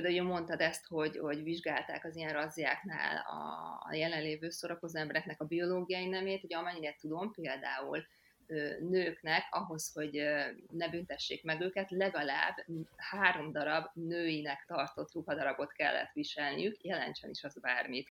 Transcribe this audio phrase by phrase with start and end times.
[0.00, 5.44] például mondtad ezt, hogy, hogy vizsgálták az ilyen razziáknál a, a jelenlévő szórakozó embereknek a
[5.44, 8.06] biológiai nemét, hogy amennyire tudom, például
[8.80, 10.22] nőknek ahhoz, hogy
[10.70, 12.54] ne büntessék meg őket, legalább
[12.96, 18.12] három darab nőinek tartott ruhadarabot kellett viselniük, jelentsen is az bármit.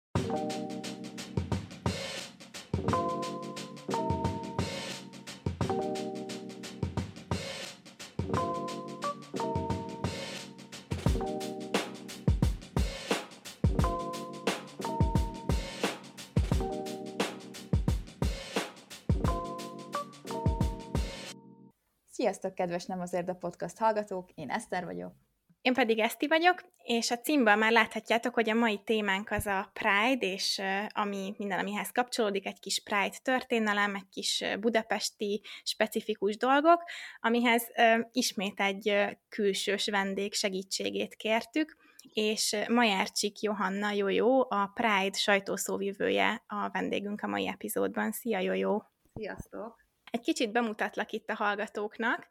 [22.25, 25.13] Sziasztok, kedves Nem azért a podcast hallgatók, én Eszter vagyok.
[25.61, 29.69] Én pedig Eszti vagyok, és a címben már láthatjátok, hogy a mai témánk az a
[29.73, 36.83] Pride, és ami minden, amihez kapcsolódik, egy kis Pride történelem, egy kis budapesti specifikus dolgok,
[37.19, 37.67] amihez
[38.11, 41.77] ismét egy külsős vendég segítségét kértük,
[42.13, 48.11] és Majárcsik Johanna Jojó, a Pride sajtószóvivője a vendégünk a mai epizódban.
[48.11, 48.83] Szia Jojó!
[49.13, 49.84] Sziasztok!
[50.15, 52.27] Egy kicsit bemutatlak itt a hallgatóknak.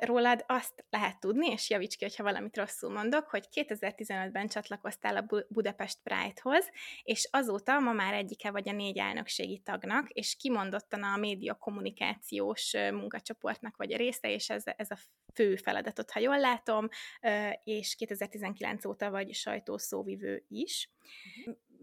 [0.00, 5.44] Rólad azt lehet tudni, és javíts ki, hogyha valamit rosszul mondok, hogy 2015-ben csatlakoztál a
[5.48, 6.70] Budapest Pride-hoz,
[7.02, 12.72] és azóta ma már egyike vagy a négy elnökségi tagnak, és kimondottan a média kommunikációs
[12.72, 14.98] munkacsoportnak vagy a része, és ez, ez a
[15.34, 16.88] fő feladatot, ha jól látom,
[17.64, 20.90] és 2019 óta vagy sajtószóvivő is.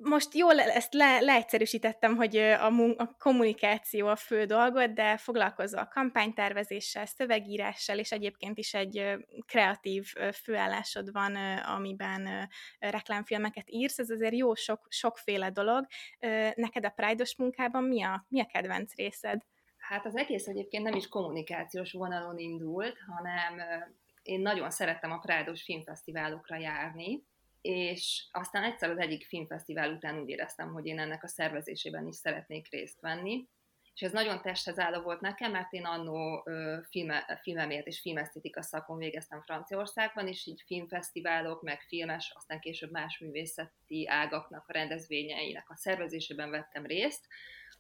[0.01, 2.65] Most jól ezt le, leegyszerűsítettem, hogy a,
[2.97, 11.11] a kommunikáció a fő dolgot, de foglalkozol kampánytervezéssel, szövegírással, és egyébként is egy kreatív főállásod
[11.11, 11.35] van,
[11.75, 15.85] amiben reklámfilmeket írsz, ez azért jó sok, sokféle dolog.
[16.55, 19.41] Neked a pride munkában mi a, mi a kedvenc részed?
[19.77, 23.61] Hát az egész egyébként nem is kommunikációs vonalon indult, hanem
[24.21, 27.23] én nagyon szerettem a pride filmfesztiválokra járni,
[27.61, 32.15] és aztán egyszer az egyik filmfesztivál után úgy éreztem, hogy én ennek a szervezésében is
[32.15, 33.47] szeretnék részt venni,
[33.99, 36.47] és ez nagyon testhez álló volt nekem, mert én annó
[36.89, 43.17] filme, filmemért és filmesztetika szakon végeztem Franciaországban, és így filmfesztiválok, meg filmes, aztán később más
[43.17, 47.27] művészeti ágaknak a rendezvényeinek a szervezésében vettem részt,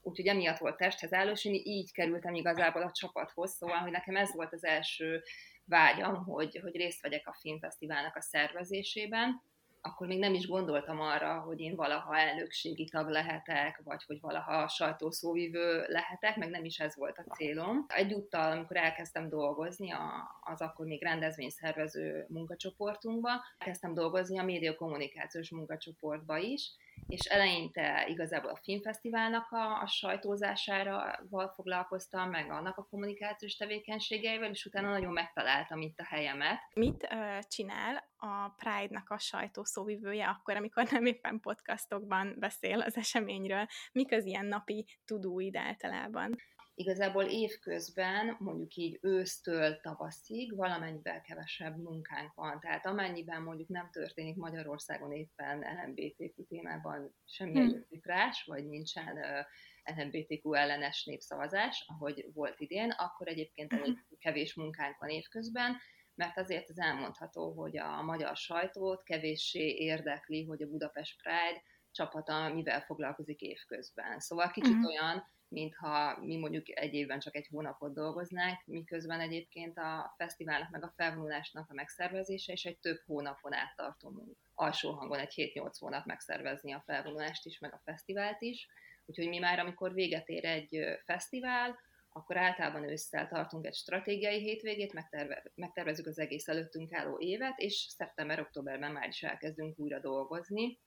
[0.01, 4.15] úgyhogy emiatt volt testhez álló, és én így kerültem igazából a csapathoz, szóval, hogy nekem
[4.15, 5.23] ez volt az első
[5.65, 9.41] vágyam, hogy, hogy részt vegyek a filmfesztiválnak a szervezésében,
[9.81, 14.67] akkor még nem is gondoltam arra, hogy én valaha elnökségi tag lehetek, vagy hogy valaha
[14.67, 17.85] sajtószóvivő lehetek, meg nem is ez volt a célom.
[17.87, 19.93] Egyúttal, amikor elkezdtem dolgozni
[20.41, 26.71] az akkor még rendezvényszervező munkacsoportunkba, elkezdtem dolgozni a médiakommunikációs munkacsoportba is,
[27.07, 34.65] és eleinte igazából a filmfesztiválnak a, a sajtózásával foglalkoztam, meg annak a kommunikációs tevékenységeivel, és
[34.65, 36.59] utána nagyon megtaláltam itt a helyemet.
[36.73, 43.67] Mit uh, csinál a Pride-nak a sajtószóvivője akkor, amikor nem éppen podcastokban beszél az eseményről?
[43.91, 46.35] Mik az ilyen napi tudóid általában?
[46.79, 52.59] Igazából évközben, mondjuk így ősztől tavaszig valamennyivel kevesebb munkánk van.
[52.59, 57.99] Tehát amennyiben mondjuk nem történik Magyarországon éppen LMBTQ témában semmilyen hmm.
[58.01, 59.17] rás, vagy nincsen
[59.83, 64.05] LMBTQ ellenes népszavazás, ahogy volt idén, akkor egyébként hmm.
[64.19, 65.77] kevés munkánk van évközben,
[66.15, 72.53] mert azért az elmondható, hogy a magyar sajtót kevéssé érdekli, hogy a Budapest Pride csapata
[72.53, 74.19] mivel foglalkozik évközben.
[74.19, 74.87] Szóval kicsit uh-huh.
[74.87, 80.83] olyan, mintha mi mondjuk egy évben csak egy hónapot dolgoznánk, miközben egyébként a fesztiválnak meg
[80.83, 84.49] a felvonulásnak a megszervezése és egy több hónapon át tartó munka.
[84.55, 88.67] Alsó hangon egy 7-8 hónap megszervezni a felvonulást is, meg a fesztivált is.
[89.05, 91.79] Úgyhogy mi már, amikor véget ér egy fesztivál,
[92.11, 97.73] akkor általában ősszel tartunk egy stratégiai hétvégét, megterve, megtervezzük az egész előttünk álló évet, és
[97.75, 100.79] szeptember-októberben már is elkezdünk újra dolgozni.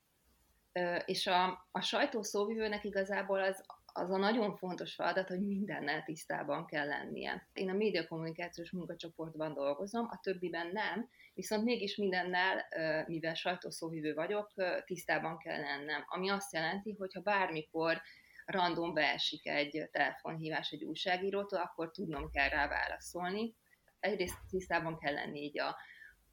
[1.04, 6.66] És a, a sajtó szóvivőnek igazából az az a nagyon fontos feladat, hogy mindennel tisztában
[6.66, 7.48] kell lennie.
[7.53, 12.66] Én a médiakommunikációs munkacsoportban dolgozom, a többiben nem, viszont mégis mindennel,
[13.06, 14.52] mivel sajtószóvivő vagyok,
[14.84, 16.05] tisztában kell lennem.
[16.06, 18.00] Ami azt jelenti, hogy ha bármikor
[18.46, 23.55] random beesik egy telefonhívás egy újságírótól, akkor tudnom kell rá válaszolni.
[24.00, 25.76] Egyrészt tisztában kell lenni így a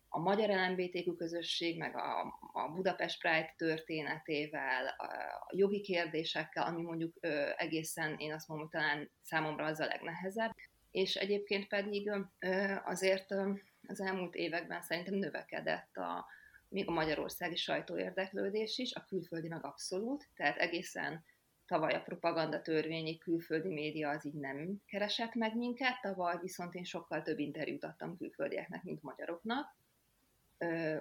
[0.10, 7.18] a magyar LMBTQ közösség, meg a, a Budapest Pride történetével, a jogi kérdésekkel, ami mondjuk
[7.20, 10.56] ö, egészen, én azt mondom, talán számomra az a legnehezebb.
[10.92, 13.52] És egyébként pedig ö, azért ö,
[13.88, 16.26] az elmúlt években szerintem növekedett a,
[16.68, 21.26] még a magyarországi sajtóérdeklődés is, a külföldi meg abszolút, tehát egészen
[21.66, 26.84] tavaly a propaganda törvényi külföldi média az így nem keresett meg minket, tavaly viszont én
[26.84, 29.78] sokkal több interjút adtam külföldieknek, mint magyaroknak,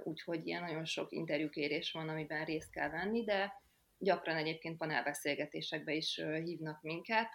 [0.03, 3.53] úgyhogy ilyen nagyon sok interjúkérés van, amiben részt kell venni, de
[3.99, 7.29] gyakran egyébként panelbeszélgetésekbe is hívnak minket.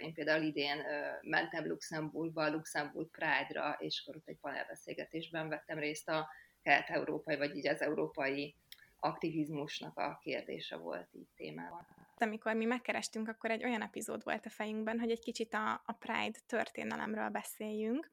[0.00, 0.82] Én például idén
[1.20, 6.28] mentem Luxemburgba, Luxemburg Pride-ra, és akkor ott egy panelbeszélgetésben vettem részt a
[6.62, 8.56] kelet-európai, vagy így az európai
[8.96, 11.86] aktivizmusnak a kérdése volt így témában.
[12.16, 15.92] Amikor mi megkerestünk, akkor egy olyan epizód volt a fejünkben, hogy egy kicsit a, a
[15.92, 18.10] Pride történelemről beszéljünk,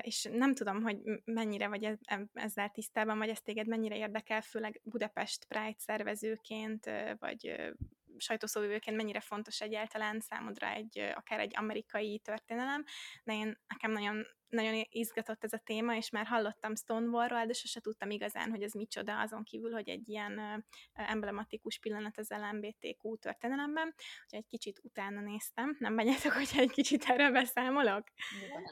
[0.00, 1.98] és nem tudom, hogy mennyire vagy
[2.32, 7.72] ezzel tisztában, vagy ez téged mennyire érdekel, főleg Budapest Pride szervezőként, vagy
[8.16, 12.84] sajtószóvivőként mennyire fontos egyáltalán számodra egy, akár egy amerikai történelem,
[13.24, 17.80] de én nekem nagyon nagyon izgatott ez a téma, és már hallottam Stonewallról, de sose
[17.80, 23.94] tudtam igazán, hogy ez micsoda, azon kívül, hogy egy ilyen emblematikus pillanat az LMBTQ történelemben,
[24.24, 25.76] úgyhogy egy kicsit utána néztem.
[25.78, 28.04] Nem bánjátok, hogy egy kicsit erről beszámolok?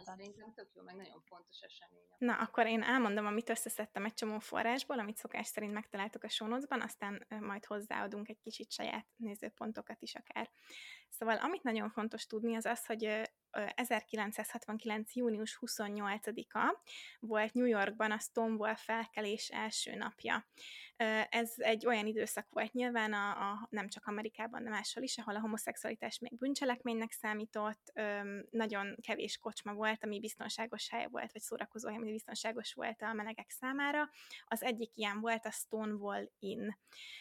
[0.04, 1.98] Szerintem tök jó, meg nagyon fontos esemény.
[2.18, 6.80] Na, akkor én elmondom, amit összeszedtem egy csomó forrásból, amit szokás szerint megtaláltok a sónocban,
[6.80, 10.50] aztán majd hozzáadunk egy kicsit saját nézőpontokat is akár.
[11.10, 13.30] Szóval amit nagyon fontos tudni, az az, hogy
[13.74, 15.14] 1969.
[15.14, 16.82] június 28-a
[17.20, 20.46] volt New Yorkban a Stonewall felkelés első napja.
[21.30, 25.36] Ez egy olyan időszak volt nyilván, a, a, nem csak Amerikában, de máshol is, ahol
[25.36, 27.92] a homoszexualitás még bűncselekménynek számított,
[28.50, 33.50] nagyon kevés kocsma volt, ami biztonságos hely volt, vagy szórakozó ami biztonságos volt a melegek
[33.50, 34.08] számára.
[34.44, 36.68] Az egyik ilyen volt a Stonewall Inn.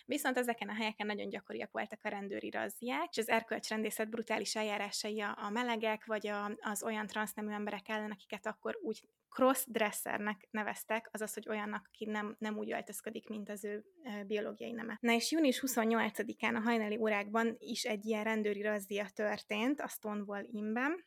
[0.05, 5.21] Viszont ezeken a helyeken nagyon gyakoriak voltak a rendőri razziák, és az erkölcsrendészet brutális eljárásai
[5.21, 11.33] a melegek, vagy a, az olyan transznemű emberek ellen, akiket akkor úgy cross-dressernek neveztek, azaz,
[11.33, 13.83] hogy olyannak, aki nem, nem úgy öltözködik, mint az ő
[14.27, 14.97] biológiai neme.
[15.01, 20.43] Na és június 28-án a hajnali órákban is egy ilyen rendőri razzia történt a Stonewall
[20.51, 21.05] Inn-ben,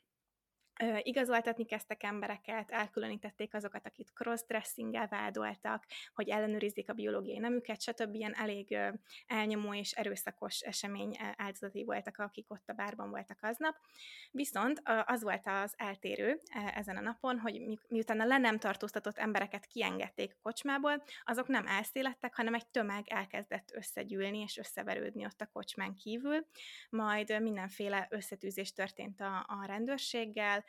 [1.02, 8.14] igazoltatni kezdtek embereket, elkülönítették azokat, akit cross-dressinggel vádoltak, hogy ellenőrizzék a biológiai nemüket, stb.
[8.14, 8.76] Ilyen elég
[9.26, 13.76] elnyomó és erőszakos esemény áldozatai voltak, akik ott a bárban voltak aznap.
[14.30, 18.58] Viszont az volt az eltérő e, ezen a napon, hogy mi, miután a le nem
[18.58, 25.24] tartóztatott embereket kiengedték a kocsmából, azok nem elszélettek, hanem egy tömeg elkezdett összegyűlni és összeverődni
[25.24, 26.46] ott a kocsmán kívül,
[26.90, 30.64] majd mindenféle összetűzés történt a, a rendőrséggel,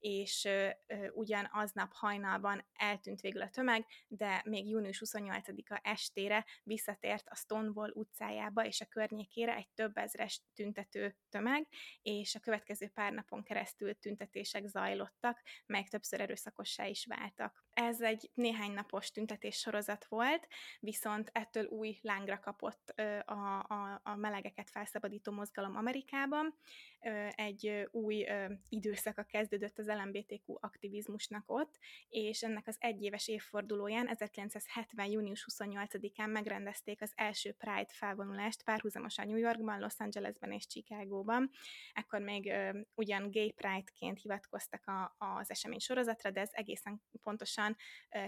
[0.00, 0.48] és
[1.12, 7.90] ugyan aznap hajnalban eltűnt végül a tömeg, de még június 28-a estére visszatért a Stonewall
[7.90, 11.66] utcájába és a környékére egy több ezres tüntető tömeg,
[12.02, 17.66] és a következő pár napon keresztül tüntetések zajlottak, melyek többször erőszakossá is váltak.
[17.72, 20.48] Ez egy néhány napos tüntetés sorozat volt,
[20.80, 22.88] viszont ettől új lángra kapott
[23.24, 26.54] a, a, a melegeket felszabadító mozgalom Amerikában.
[27.30, 28.26] Egy új
[28.68, 35.06] időszaka kezdődött az LMBTQ aktivizmusnak ott, és ennek az egyéves évfordulóján 1970.
[35.06, 41.50] június 28-án megrendezték az első Pride felvonulást párhuzamosan New Yorkban, Los Angelesben és Chicagóban.
[41.92, 42.52] Ekkor még
[42.94, 47.76] ugyan gay Pride-ként hivatkoztak a, az esemény sorozatra, de ez egészen pontosan gyakran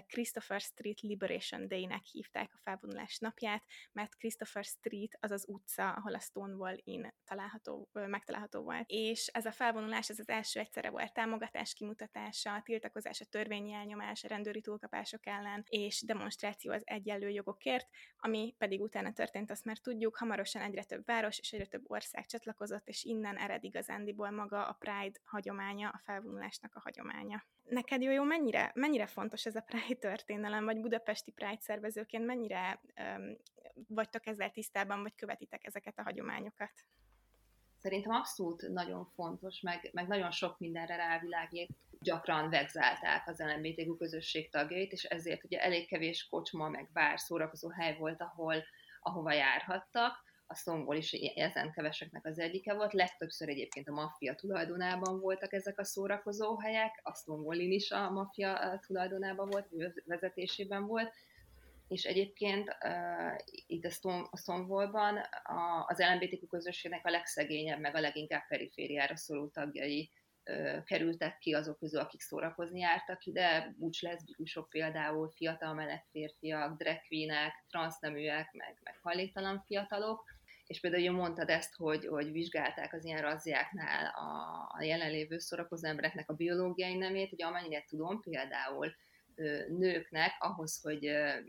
[0.07, 6.15] Christopher Street Liberation Day-nek hívták a felvonulás napját, mert Christopher Street az az utca, ahol
[6.15, 8.85] a Stonewall Inn található, megtalálható volt.
[8.87, 14.25] És ez a felvonulás, ez az első egyszerre volt támogatás kimutatása, tiltakozás a törvényi elnyomás,
[14.25, 19.79] a rendőri túlkapások ellen, és demonstráció az egyenlő jogokért, ami pedig utána történt, azt már
[19.79, 24.67] tudjuk, hamarosan egyre több város és egyre több ország csatlakozott, és innen ered igazándiból maga
[24.67, 27.45] a Pride hagyománya, a felvonulásnak a hagyománya.
[27.65, 32.81] Neked jó, jó mennyire, mennyire fontos ez a Pride történelem, vagy budapesti Pride szervezőként mennyire
[32.97, 33.37] um,
[33.89, 36.73] vagytok ezzel tisztában, vagy követitek ezeket a hagyományokat?
[37.81, 41.71] Szerintem abszolút nagyon fontos, meg, meg nagyon sok mindenre rávilágít.
[42.01, 47.69] Gyakran vegzálták az LMBTQ közösség tagjait, és ezért ugye elég kevés kocsma, meg bár szórakozó
[47.69, 48.65] hely volt, ahol,
[49.01, 52.93] ahova járhattak a Stonewall is ezen keveseknek az egyike volt.
[52.93, 58.81] Legtöbbször egyébként a maffia tulajdonában voltak ezek a szórakozó helyek, a Stonewallin is a maffia
[58.87, 59.69] tulajdonában volt,
[60.05, 61.13] vezetésében volt,
[61.91, 63.35] és egyébként uh,
[63.67, 64.71] itt a, Stone, a
[65.43, 70.11] a, az LMBTQ közösségnek a legszegényebb, meg a leginkább perifériára szoruló tagjai
[70.85, 77.01] kerültek ki azok közül, akik szórakozni jártak ide, búcs leszbikusok például, fiatal meleg férfiak, drag
[77.09, 80.25] queenek, transzneműek, meg, meg hajléktalan fiatalok,
[80.67, 86.31] és például mondtad ezt, hogy, hogy vizsgálták az ilyen razziáknál a, a jelenlévő szórakozó embereknek
[86.31, 88.95] a biológiai nemét, ugye amennyire tudom, például
[89.69, 91.01] nőknek ahhoz, hogy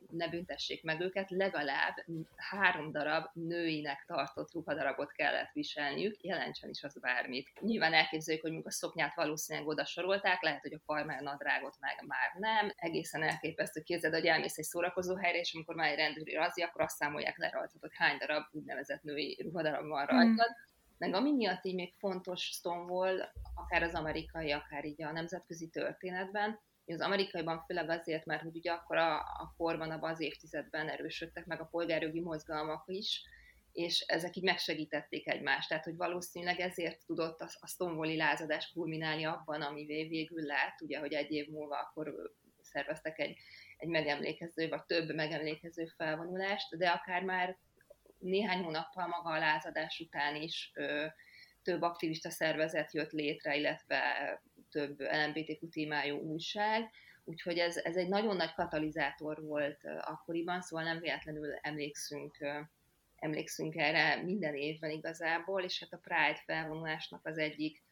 [0.09, 1.95] ne büntessék meg őket, legalább
[2.35, 7.49] három darab nőinek tartott ruhadarabot kellett viselniük, jelentsen is az bármit.
[7.59, 12.31] Nyilván elképzeljük, hogy a szoknyát valószínűleg oda sorolták, lehet, hogy a farmer nadrágot meg már
[12.37, 12.71] nem.
[12.75, 16.81] Egészen elképesztő képzeld, hogy elmész egy szórakozó helyre, és amikor már egy rendőri razi, akkor
[16.81, 20.49] azt számolják le rajta, hogy hány darab úgynevezett női ruhadarab van rajtad.
[20.49, 20.69] Mm
[21.01, 23.19] meg ami miatt így még fontos Stonewall,
[23.55, 26.59] akár az amerikai, akár így a nemzetközi történetben,
[26.91, 31.45] az amerikaiban főleg azért, mert hogy ugye akkor a, a korban, abban az évtizedben erősödtek
[31.45, 33.21] meg a polgárjogi mozgalmak is,
[33.71, 35.69] és ezek így megsegítették egymást.
[35.69, 40.99] Tehát, hogy valószínűleg ezért tudott a, a Stonewalli lázadás kulminálni abban, ami végül lett, ugye,
[40.99, 42.31] hogy egy év múlva akkor
[42.61, 43.37] szerveztek egy,
[43.77, 47.57] egy megemlékező, vagy több megemlékező felvonulást, de akár már
[48.19, 51.05] néhány hónappal maga a lázadás után is ö,
[51.63, 54.01] több aktivista szervezet jött létre, illetve
[54.71, 56.89] több LMBTQ témájú újság,
[57.23, 62.37] úgyhogy ez, ez egy nagyon nagy katalizátor volt akkoriban, szóval nem véletlenül emlékszünk,
[63.15, 67.83] emlékszünk erre minden évben igazából, és hát a Pride felvonulásnak az egyik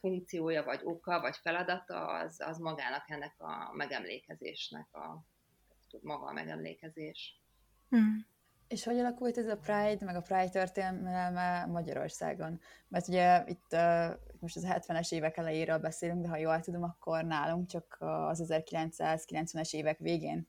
[0.00, 5.24] funkciója, vagy oka, vagy feladata az, az magának ennek a megemlékezésnek a
[6.02, 7.40] maga a megemlékezés.
[7.88, 8.26] Hmm.
[8.68, 12.60] És hogy alakult ez a Pride, meg a Pride történelme Magyarországon?
[12.88, 14.14] Mert ugye itt uh,
[14.46, 19.74] most az 70-es évek elejéről beszélünk, de ha jól tudom, akkor nálunk csak az 1990-es
[19.74, 20.46] évek végén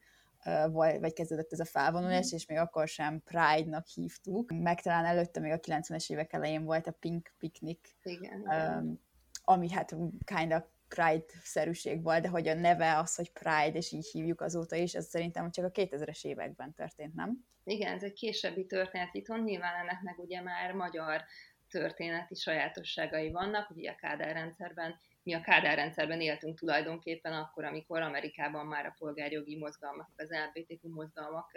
[0.71, 2.35] volt, vagy kezdődött ez a felvonulás, mm.
[2.35, 4.51] és még akkor sem Pride-nak hívtuk.
[4.51, 8.99] Meg talán előtte még a 90-es évek elején volt a Pink Picnic, igen, um,
[9.43, 14.09] ami hát kind of Pride-szerűség volt, de hogy a neve az, hogy Pride, és így
[14.11, 17.45] hívjuk azóta is, ez szerintem csak a 2000-es években történt, nem?
[17.63, 21.23] Igen, ez egy későbbi történet itthon, nyilván ennek meg ugye már magyar
[21.69, 28.01] történeti sajátosságai vannak, ugye a Kádár rendszerben, mi a Kádár rendszerben éltünk tulajdonképpen akkor, amikor
[28.01, 31.51] Amerikában már a polgárjogi mozgalmak, az LMBTQ mozgalmak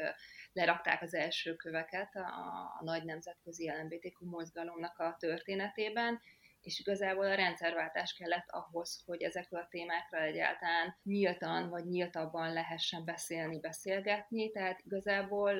[0.52, 2.26] lerakták az első köveket a,
[2.78, 6.20] a nagy nemzetközi LMBTQ mozgalomnak a történetében,
[6.62, 13.04] és igazából a rendszerváltás kellett ahhoz, hogy ezekről a témákra egyáltalán nyíltan vagy nyíltabban lehessen
[13.04, 15.58] beszélni, beszélgetni, tehát igazából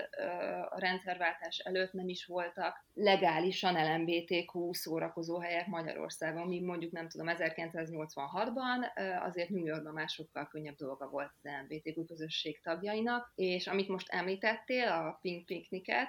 [0.69, 7.27] a rendszerváltás előtt nem is voltak legálisan LMBTQ szórakozó helyek Magyarországon, mi mondjuk nem tudom,
[7.31, 13.89] 1986-ban azért New Yorkban már sokkal könnyebb dolga volt az LMBTQ közösség tagjainak, és amit
[13.89, 16.09] most említettél, a Pink Picnicket,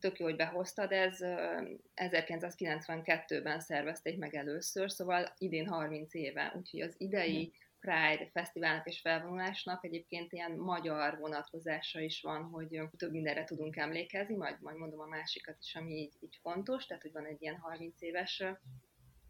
[0.00, 1.18] tök jó, hogy behoztad, ez
[1.96, 9.84] 1992-ben szervezték meg először, szóval idén 30 éve, úgyhogy az idei Pride fesztiválnak és felvonulásnak
[9.84, 15.06] egyébként ilyen magyar vonatkozása is van, hogy több mindenre tudunk emlékezni, majd, majd mondom a
[15.06, 18.42] másikat is, ami így, így fontos, tehát hogy van egy ilyen 30 éves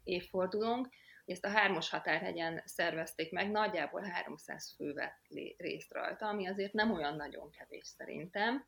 [0.04, 0.88] évfordulónk.
[1.25, 5.20] Ezt a hármas határhegyen szervezték meg, nagyjából 300 fő vett
[5.56, 8.66] részt rajta, ami azért nem olyan nagyon kevés szerintem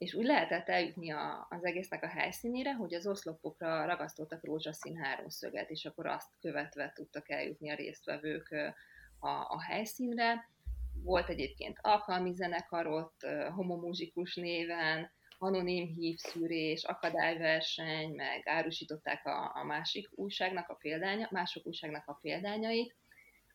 [0.00, 5.70] és úgy lehetett eljutni a, az egésznek a helyszínére, hogy az oszlopokra ragasztottak rózsaszín háromszöget,
[5.70, 8.50] és akkor azt követve tudtak eljutni a résztvevők
[9.18, 10.48] a, a helyszínre.
[11.02, 20.08] Volt egyébként alkalmi zenekar ott, homomúzikus néven, anonim hívszűrés, akadályverseny, meg árusították a, a másik
[20.14, 22.94] újságnak a példánya, mások újságnak a példányait,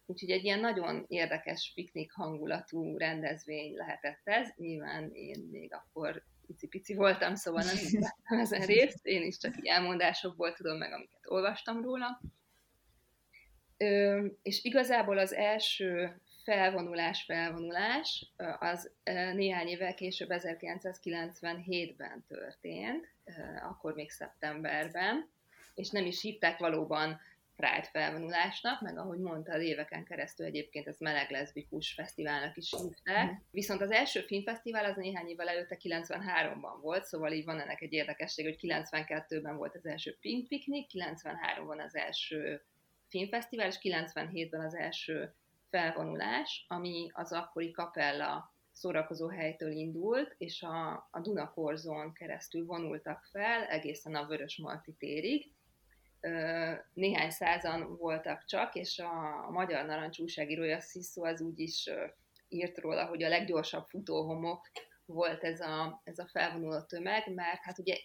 [0.07, 4.49] Úgyhogy egy ilyen nagyon érdekes piknik hangulatú rendezvény lehetett ez.
[4.57, 9.65] Nyilván én még akkor pici-pici voltam, szóval nem láttam ezen részt, én is csak így
[9.65, 12.21] elmondásokból tudom meg, amiket olvastam róla.
[13.77, 18.91] Ö, és igazából az első felvonulás, felvonulás az
[19.33, 23.07] néhány évvel később 1997-ben történt,
[23.69, 25.29] akkor még szeptemberben,
[25.73, 27.19] és nem is hívták valóban
[27.55, 33.31] Pride felvonulásnak, meg ahogy mondta, éveken keresztül egyébként ez meleg leszbikus fesztiválnak is hívták.
[33.31, 33.35] Mm.
[33.51, 37.93] Viszont az első filmfesztivál az néhány évvel előtte 93-ban volt, szóval így van ennek egy
[37.93, 42.61] érdekesség, hogy 92-ben volt az első Pink Picnic, 93-ban az első
[43.07, 45.33] filmfesztivál, és 97-ben az első
[45.69, 53.63] felvonulás, ami az akkori kapella szórakozó helytől indult, és a, a Dunakorzon keresztül vonultak fel
[53.63, 55.51] egészen a Vörös Marti térig,
[56.93, 61.89] néhány százan voltak csak, és a, Magyar Narancs újságírója Sziszó az úgy is
[62.47, 64.69] írt róla, hogy a leggyorsabb futóhomok
[65.05, 67.95] volt ez a, ez a felvonuló tömeg, mert hát ugye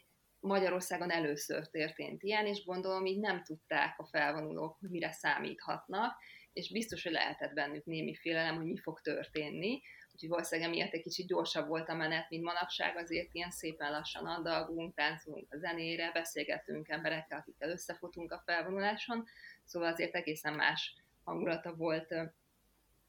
[0.40, 6.18] Magyarországon először történt ilyen, és gondolom így nem tudták a felvonulók, mire számíthatnak,
[6.52, 9.80] és biztos, hogy lehetett bennük némi félelem, hogy mi fog történni,
[10.20, 14.26] úgyhogy valószínűleg emiatt egy kicsit gyorsabb volt a menet, mint manapság, azért ilyen szépen lassan
[14.26, 19.26] adagunk, táncolunk a zenére, beszélgetünk emberekkel, akikkel összefutunk a felvonuláson,
[19.64, 22.14] szóval azért egészen más hangulata volt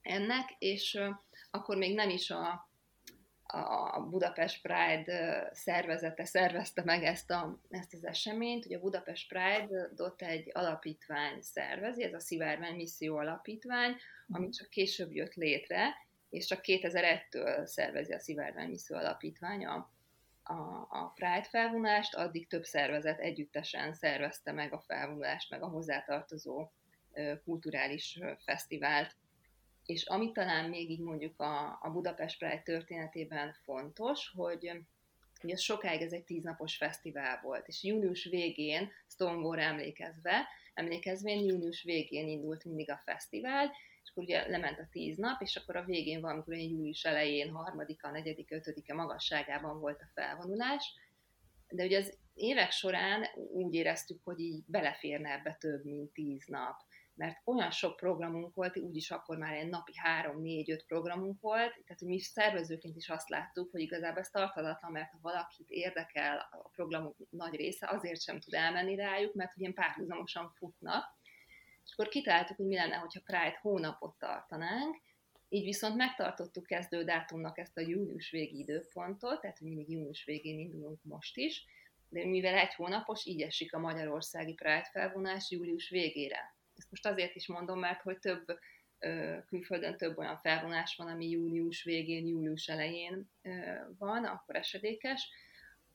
[0.01, 0.99] ennek, és
[1.49, 2.69] akkor még nem is a,
[3.93, 8.65] a Budapest Pride szervezete szervezte meg ezt, a, ezt az eseményt.
[8.65, 13.95] Ugye a Budapest Pride-ot egy alapítvány szervezi, ez a Szivárvány Misszió Alapítvány,
[14.27, 19.91] ami csak később jött létre, és csak 2001-től szervezi a Szivárvány Misszió Alapítvány a,
[20.43, 26.71] a, a Pride felvonást, addig több szervezet együttesen szervezte meg a felvonulást, meg a hozzátartozó
[27.43, 29.15] kulturális fesztivált.
[29.85, 34.71] És ami talán még így mondjuk a, a Budapest Pride történetében fontos, hogy
[35.43, 42.27] ugye sokáig ez egy tíznapos fesztivál volt, és június végén, Stonewall emlékezve, emlékezvén június végén
[42.27, 43.71] indult mindig a fesztivál,
[44.03, 47.51] és akkor ugye lement a tíz nap, és akkor a végén valamikor egy július elején,
[47.51, 50.95] harmadika, negyedik, ötödike magasságában volt a felvonulás,
[51.71, 56.75] de ugye az évek során úgy éreztük, hogy így beleférne ebbe több, mint tíz nap.
[57.13, 61.71] Mert olyan sok programunk volt, úgyis akkor már egy napi három, négy, öt programunk volt,
[61.71, 66.47] tehát hogy mi szervezőként is azt láttuk, hogy igazából ez tartalatlan, mert ha valakit érdekel
[66.51, 71.19] a programunk nagy része, azért sem tud elmenni rájuk, mert ilyen párhuzamosan futnak.
[71.85, 75.01] És akkor kitaláltuk, hogy mi lenne, hogyha Pride hónapot tartanánk,
[75.49, 80.59] így viszont megtartottuk kezdő dátumnak ezt a július végi időpontot, tehát hogy mindig június végén
[80.59, 81.65] indulunk most is,
[82.09, 86.55] de mivel egy hónapos, így esik a magyarországi Pride felvonás július végére.
[86.75, 88.45] Ezt most azért is mondom, mert hogy több
[89.45, 93.29] külföldön több olyan felvonás van, ami június végén, július elején
[93.97, 95.29] van, akkor esedékes.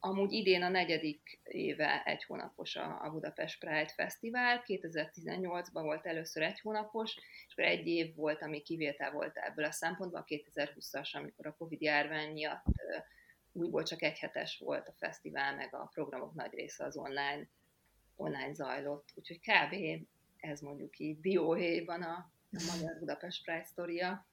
[0.01, 6.61] Amúgy idén a negyedik éve egy hónapos a Budapest Pride Fesztivál, 2018-ban volt először egy
[6.61, 7.15] hónapos,
[7.47, 11.81] és akkor egy év volt, ami kivétel volt ebből a szempontból, 2020-as, amikor a Covid
[11.81, 12.65] járvány miatt
[13.57, 17.47] újból csak egy hetes volt a fesztivál, meg a programok nagy része az online,
[18.17, 19.09] online zajlott.
[19.15, 19.75] Úgyhogy kb
[20.37, 24.27] ez mondjuk így dióhéjban a, a Magyar Budapest Pride sztoria.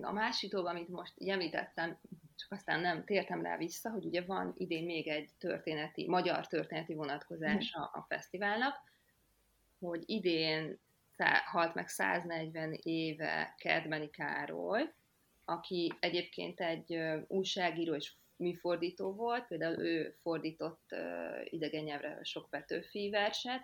[0.00, 1.98] A másik dolog, amit most így említettem,
[2.38, 6.94] csak aztán nem tértem rá vissza, hogy ugye van idén még egy történeti, magyar történeti
[6.94, 8.74] vonatkozása a fesztiválnak,
[9.78, 10.78] hogy idén
[11.44, 14.92] halt meg 140 éve Kedmeni Károly,
[15.44, 20.94] aki egyébként egy újságíró és műfordító volt, például ő fordított
[21.44, 23.62] idegen nyelvre sok Petőfi verset,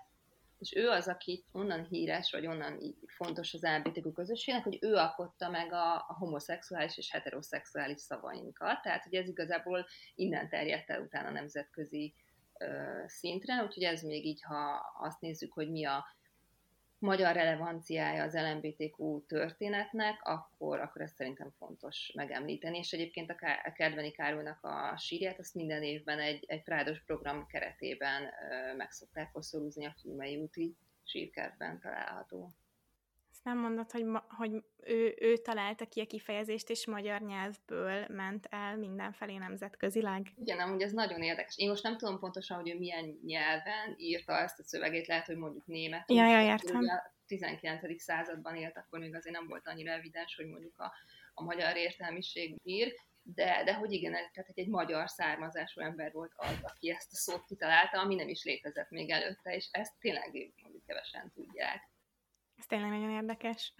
[0.64, 5.50] és ő az, aki onnan híres, vagy onnan fontos az LGBTQ közösségnek, hogy ő alkotta
[5.50, 11.30] meg a, a homoszexuális és heteroszexuális szavainkat, tehát hogy ez igazából innen terjedt el utána
[11.30, 12.14] nemzetközi
[12.58, 16.04] ö, szintre, úgyhogy ez még így, ha azt nézzük, hogy mi a
[17.04, 23.66] magyar relevanciája az LMBTQ történetnek, akkor, akkor ezt szerintem fontos megemlíteni, és egyébként a, Ká-
[23.66, 28.90] a Kedveni Károlynak a sírját, azt minden évben egy, egy prádos program keretében ö, meg
[28.90, 29.42] szokták a
[30.00, 32.54] Fiumei úti sírkertben található.
[33.44, 34.50] Nem mondod, hogy, ma, hogy
[34.84, 40.32] ő, ő találta ki a kifejezést, és magyar nyelvből ment el mindenfelé nemzetközileg?
[40.36, 41.58] Igen, amúgy ez nagyon érdekes.
[41.58, 45.36] Én most nem tudom pontosan, hogy ő milyen nyelven írta ezt a szövegét, lehet, hogy
[45.36, 46.10] mondjuk német.
[46.10, 46.76] Ja, ja, értem.
[46.76, 48.02] A 19.
[48.02, 50.92] században élt, akkor még azért nem volt annyira evidens, hogy mondjuk a,
[51.34, 56.58] a magyar értelmiség ír, de, de hogy igen, tehát egy magyar származású ember volt az,
[56.62, 60.86] aki ezt a szót kitalálta, ami nem is létezett még előtte, és ezt tényleg mondjuk
[60.86, 61.92] kevesen tudják.
[62.58, 63.74] Ez tényleg nagyon érdekes.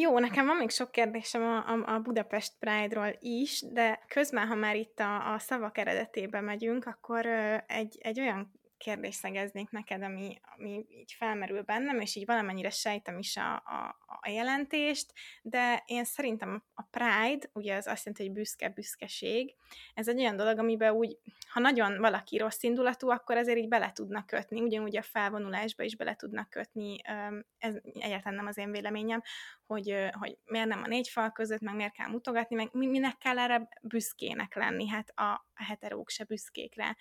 [0.00, 4.54] Jó, nekem van még sok kérdésem a, a, a Budapest Pride-ról is, de közben, ha
[4.54, 7.26] már itt a, a szavak eredetébe megyünk, akkor
[7.66, 13.18] egy, egy olyan kérdést szegeznék neked, ami, ami így felmerül bennem, és így valamennyire sejtem
[13.18, 15.12] is a, a, a jelentést,
[15.42, 19.54] de én szerintem a pride, ugye az azt jelenti, hogy büszke, büszkeség,
[19.94, 23.92] ez egy olyan dolog, amiben úgy, ha nagyon valaki rossz indulatú, akkor azért így bele
[23.92, 26.96] tudnak kötni, ugyanúgy a felvonulásba is bele tudnak kötni,
[27.58, 29.22] ez egyáltalán nem az én véleményem,
[29.66, 33.38] hogy, hogy miért nem a négy fal között, meg miért kell mutogatni, meg minek kell
[33.38, 36.96] erre büszkének lenni, hát a heterók se büszkék rá.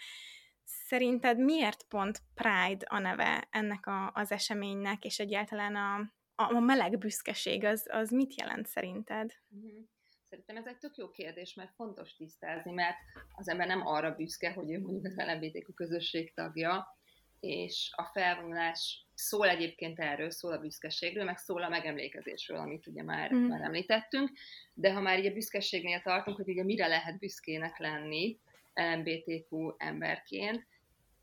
[0.65, 5.95] Szerinted miért pont Pride a neve ennek a, az eseménynek, és egyáltalán a,
[6.43, 9.31] a, a meleg büszkeség az, az mit jelent szerinted?
[9.47, 9.83] Mhm.
[10.29, 12.97] Szerintem ez egy tök jó kérdés, mert fontos tisztázni, mert
[13.35, 16.97] az ember nem arra büszke, hogy ő mondjuk az LMBTQ közösség tagja,
[17.39, 23.03] és a felvonulás szól egyébként erről, szól a büszkeségről, meg szól a megemlékezésről, amit ugye
[23.03, 23.47] már, mm.
[23.47, 24.29] már említettünk,
[24.73, 28.39] de ha már így a büszkeségnél tartunk, hogy ugye mire lehet büszkének lenni,
[28.75, 30.67] LMBTQ emberként.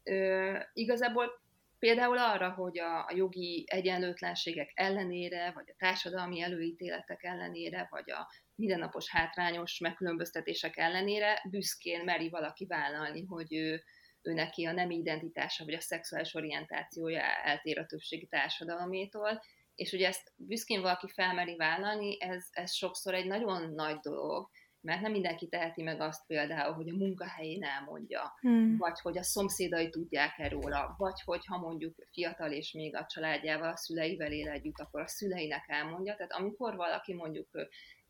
[0.03, 1.43] Ö, igazából
[1.79, 8.29] például arra, hogy a, a jogi egyenlőtlenségek ellenére, vagy a társadalmi előítéletek ellenére, vagy a
[8.55, 13.83] mindennapos hátrányos megkülönböztetések ellenére büszkén meri valaki vállalni, hogy ő,
[14.23, 19.43] ő neki a nemi identitása vagy a szexuális orientációja eltér a többségi társadalmétól,
[19.75, 24.51] és ugye ezt büszkén valaki felmeri vállalni, ez, ez sokszor egy nagyon nagy dolog,
[24.83, 28.77] mert nem mindenki teheti meg azt például, hogy a munkahelyén elmondja, hmm.
[28.77, 33.69] vagy hogy a szomszédai tudják-e róla, vagy hogy ha mondjuk fiatal és még a családjával,
[33.73, 36.15] a szüleivel él együtt, akkor a szüleinek elmondja.
[36.15, 37.49] Tehát amikor valaki mondjuk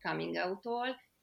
[0.01, 0.65] coming out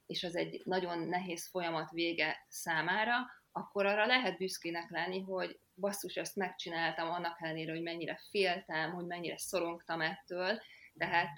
[0.05, 3.15] és az egy nagyon nehéz folyamat vége számára,
[3.51, 9.05] akkor arra lehet büszkének lenni, hogy basszus, ezt megcsináltam annak ellenére, hogy mennyire féltem, hogy
[9.05, 10.61] mennyire szorongtam ettől,
[10.97, 11.37] tehát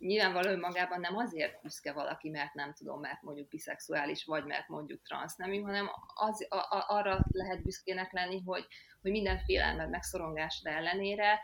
[0.00, 5.02] nyilvánvalóan magában nem azért büszke valaki, mert nem tudom, mert mondjuk biszexuális, vagy mert mondjuk
[5.02, 8.66] transznemű, hanem az, a, a, arra lehet büszkének lenni, hogy,
[9.02, 11.40] hogy minden félelmed, megszorongásod ellenére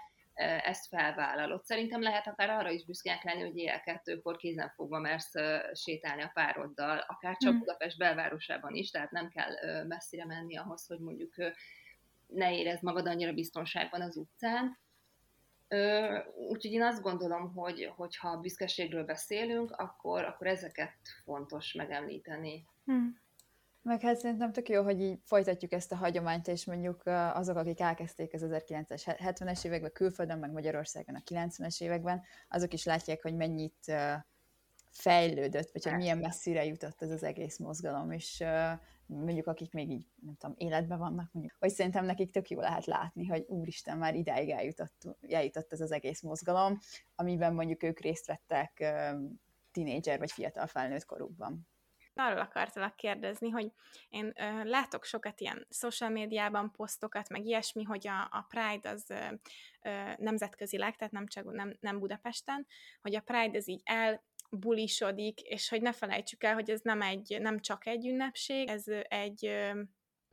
[0.64, 1.64] ezt felvállalod.
[1.64, 5.32] Szerintem lehet akár arra is büszkének lenni, hogy éjjel kettőkor kézen fogva mersz
[5.72, 7.58] sétálni a pároddal, akár csak mm.
[7.58, 11.34] Budapest belvárosában is, tehát nem kell messzire menni ahhoz, hogy mondjuk
[12.26, 14.78] ne érezd magad annyira biztonságban az utcán.
[16.48, 17.54] Úgyhogy én azt gondolom,
[17.96, 22.66] hogy ha büszkeségről beszélünk, akkor, akkor ezeket fontos megemlíteni.
[22.84, 23.24] Hmm.
[23.82, 27.02] Meg hát szerintem tök jó, hogy így folytatjuk ezt a hagyományt, és mondjuk
[27.34, 33.22] azok, akik elkezdték az 1970-es években külföldön, meg Magyarországon a 90-es években, azok is látják,
[33.22, 33.92] hogy mennyit
[34.90, 38.44] fejlődött, vagy hogy milyen messzire jutott ez az egész mozgalom, és
[39.06, 42.84] mondjuk akik még így, nem tudom, életben vannak, mondjuk, hogy szerintem nekik tök jó lehet
[42.84, 46.78] látni, hogy úristen, már ideig eljutott, eljutott ez az egész mozgalom,
[47.14, 48.84] amiben mondjuk ők részt vettek
[49.72, 51.68] tinédzser vagy fiatal felnőtt korukban.
[52.18, 53.72] Arról akartalak kérdezni, hogy
[54.08, 59.10] én ö, látok sokat ilyen social médiában posztokat, meg ilyesmi, hogy a, a Pride az
[59.10, 59.24] ö,
[59.82, 62.66] ö, nemzetközileg, tehát nem csak nem, nem Budapesten,
[63.00, 67.02] hogy a Pride ez így el bulisodik, és hogy ne felejtsük el, hogy ez nem,
[67.02, 69.50] egy, nem csak egy ünnepség, ez egy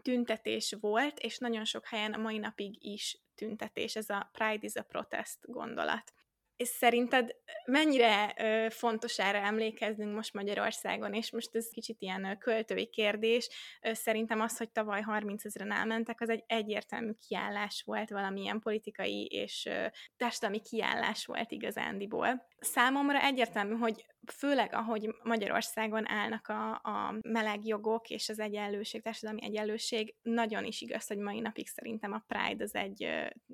[0.02, 4.76] tüntetés volt, és nagyon sok helyen a mai napig is tüntetés, ez a Pride is
[4.76, 6.14] a protest gondolat.
[6.56, 12.90] És szerinted mennyire ö, fontos erre emlékeznünk most Magyarországon, és most ez kicsit ilyen költői
[12.90, 13.50] kérdés,
[13.82, 19.66] szerintem az, hogy tavaly 30 ezeren elmentek, az egy egyértelmű kiállás volt, valamilyen politikai és
[19.66, 19.86] ö,
[20.18, 22.48] társadalmi kiállás volt igazándiból.
[22.64, 29.44] Számomra egyértelmű, hogy főleg ahogy Magyarországon állnak a, a meleg jogok és az egyenlőség, társadalmi
[29.44, 33.08] egyenlőség, nagyon is igaz, hogy mai napig szerintem a Pride az egy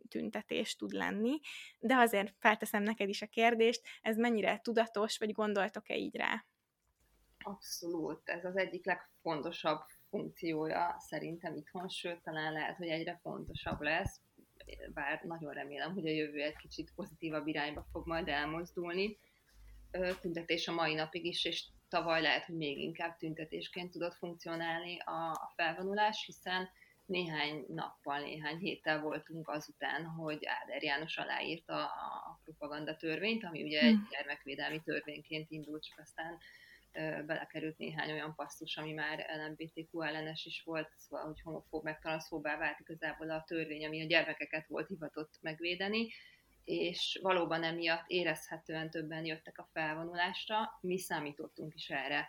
[0.10, 1.40] tüntetés tud lenni,
[1.80, 6.46] de azért felteszem neked is a kérdést, ez mennyire tudatos, vagy gondoltok-e így rá?
[7.44, 14.22] Abszolút, ez az egyik legfontosabb funkciója szerintem itthon, sőt, talán lehet, hogy egyre fontosabb lesz,
[14.94, 19.18] bár nagyon remélem, hogy a jövő egy kicsit pozitívabb irányba fog majd elmozdulni
[20.22, 25.32] tüntetés a mai napig is, és tavaly lehet, hogy még inkább tüntetésként tudott funkcionálni a,
[25.32, 26.70] a felvonulás, hiszen
[27.06, 33.82] néhány nappal, néhány héttel voltunk azután, hogy Áder János aláírta a propaganda törvényt, ami ugye
[33.82, 34.10] egy hm.
[34.10, 36.38] gyermekvédelmi törvényként indult, csak aztán
[37.26, 42.58] belekerült néhány olyan passzus, ami már LMBTQ ellenes is volt, szóval, hogy homofób meg transzfóbá
[42.58, 46.08] vált igazából a törvény, ami a gyermekeket volt hivatott megvédeni,
[46.64, 52.28] és valóban emiatt érezhetően többen jöttek a felvonulásra, mi számítottunk is erre.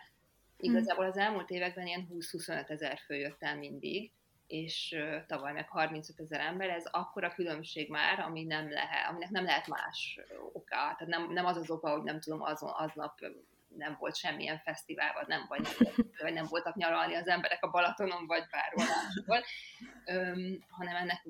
[0.57, 4.11] Igazából az elmúlt években ilyen 20-25 ezer fő jött el mindig,
[4.47, 4.95] és
[5.27, 9.67] tavaly meg 35 ezer ember, ez akkora különbség már, ami nem lehet, aminek nem lehet
[9.67, 10.19] más
[10.53, 10.75] oka.
[10.75, 13.19] Tehát nem, nem az az oka, hogy nem tudom, azon, aznap
[13.75, 15.67] nem volt semmilyen fesztivál, vagy nem, vagy
[16.21, 19.45] vagy nem voltak nyaralni az emberek a Balatonon, vagy bárhol máshol,
[20.67, 21.27] hanem ennek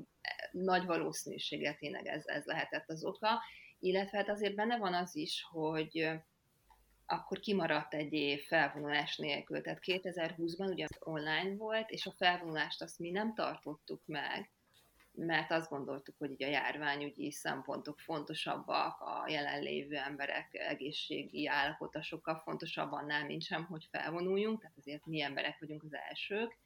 [0.51, 3.41] nagy valószínűséggel tényleg ez, ez lehetett az oka,
[3.79, 6.09] illetve hát azért benne van az is, hogy
[7.05, 9.61] akkor kimaradt egy év felvonulás nélkül.
[9.61, 14.50] Tehát 2020-ban ugye online volt, és a felvonulást azt mi nem tartottuk meg,
[15.13, 22.41] mert azt gondoltuk, hogy így a járványügyi szempontok fontosabbak, a jelenlévő emberek egészségi állapota sokkal
[22.43, 26.57] fontosabb annál, mint sem, hogy felvonuljunk, tehát azért mi emberek vagyunk az elsők,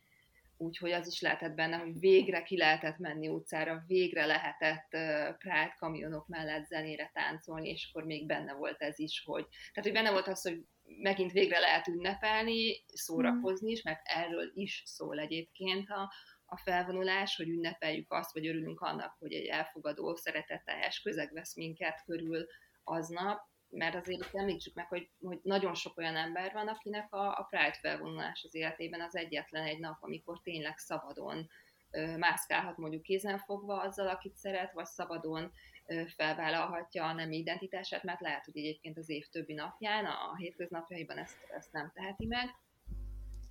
[0.58, 5.76] úgyhogy az is lehetett benne, hogy végre ki lehetett menni utcára, végre lehetett uh, Pride
[5.80, 10.12] kamionok mellett zenére táncolni, és akkor még benne volt ez is, hogy, tehát hogy benne
[10.12, 10.66] volt az, hogy
[11.02, 16.12] megint végre lehet ünnepelni, szórakozni is, mert erről is szól egyébként a,
[16.46, 22.04] a felvonulás, hogy ünnepeljük azt, vagy örülünk annak, hogy egy elfogadó, szeretetteljes közeg vesz minket
[22.06, 22.48] körül
[22.84, 27.48] aznap, mert azért említsük meg, hogy, hogy nagyon sok olyan ember van, akinek a, a
[27.50, 31.50] Pride felvonulás az életében az egyetlen egy nap, amikor tényleg szabadon
[31.92, 35.52] ö, mászkálhat mondjuk kézen fogva azzal, akit szeret, vagy szabadon
[35.86, 40.36] ö, felvállalhatja a nem identitását, mert lehet, hogy egyébként az év többi napján, a, a
[40.36, 42.50] hétköznapjaiban ezt, ezt nem teheti meg.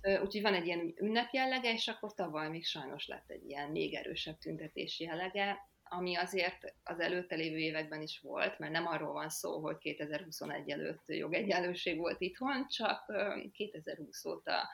[0.05, 3.93] Úgyhogy van egy ilyen ünnep jellege, és akkor tavaly még sajnos lett egy ilyen még
[3.93, 9.29] erősebb tüntetési jellege, ami azért az előtte lévő években is volt, mert nem arról van
[9.29, 13.13] szó, hogy 2021 előtt jogegyenlőség volt itthon, csak
[13.51, 14.69] 2020 óta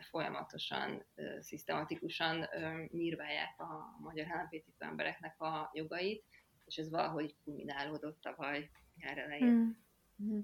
[0.00, 1.06] folyamatosan,
[1.40, 2.48] szisztematikusan
[2.90, 6.24] nyírválják a magyar LMBTQ embereknek a jogait,
[6.64, 9.84] és ez valahogy kulminálódott tavaly nyár elején.
[10.22, 10.38] Mm.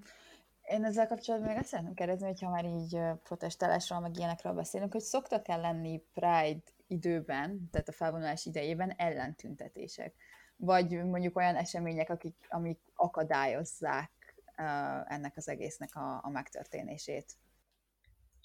[0.63, 5.01] Én ezzel kapcsolatban még azt szeretném kérdezni, hogyha már így protestálásról, meg ilyenekről beszélünk, hogy
[5.01, 10.15] szoktak el lenni Pride időben, tehát a felvonulás idejében ellentüntetések?
[10.57, 17.33] Vagy mondjuk olyan események, akik, amik akadályozzák uh, ennek az egésznek a, a megtörténését?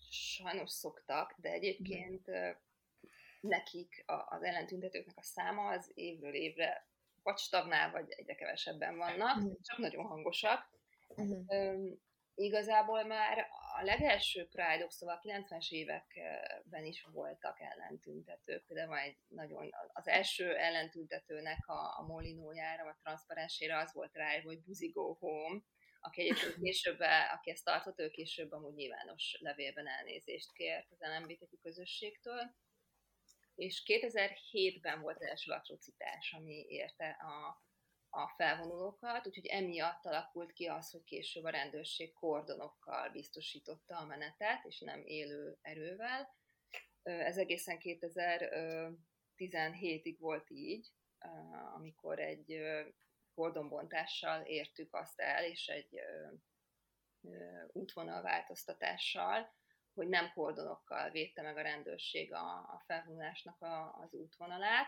[0.09, 2.49] Sajnos szoktak, de egyébként uh,
[3.41, 6.87] nekik a, az ellentüntetőknek a száma az évről évre
[7.23, 9.61] vagy stagnál, vagy egyre kevesebben vannak, uh-huh.
[9.61, 10.69] csak nagyon hangosak.
[11.07, 11.97] Uh-huh
[12.39, 13.47] igazából már
[13.79, 18.67] a legelső Pride-ok, szóval a 90-es években is voltak ellentüntetők.
[18.67, 24.61] Van egy nagyon, az első ellentüntetőnek a, a molinójára, vagy transzparensére az volt rá, hogy
[24.61, 25.61] Buzi Go Home,
[25.99, 26.99] aki egyébként később,
[27.33, 32.55] aki ezt tartott, ő később amúgy nyilvános levélben elnézést kért az LMBTQ közösségtől.
[33.55, 37.61] És 2007-ben volt az első atrocitás, ami érte a,
[38.17, 44.65] a felvonulókat, úgyhogy emiatt alakult ki az, hogy később a rendőrség kordonokkal biztosította a menetet,
[44.65, 46.35] és nem élő erővel.
[47.03, 50.91] Ez egészen 2017-ig volt így,
[51.75, 52.61] amikor egy
[53.33, 55.99] kordonbontással értük azt el, és egy
[57.67, 59.55] útvonalváltoztatással,
[59.93, 63.57] hogy nem kordonokkal védte meg a rendőrség a, a felvonulásnak
[64.01, 64.87] az útvonalát,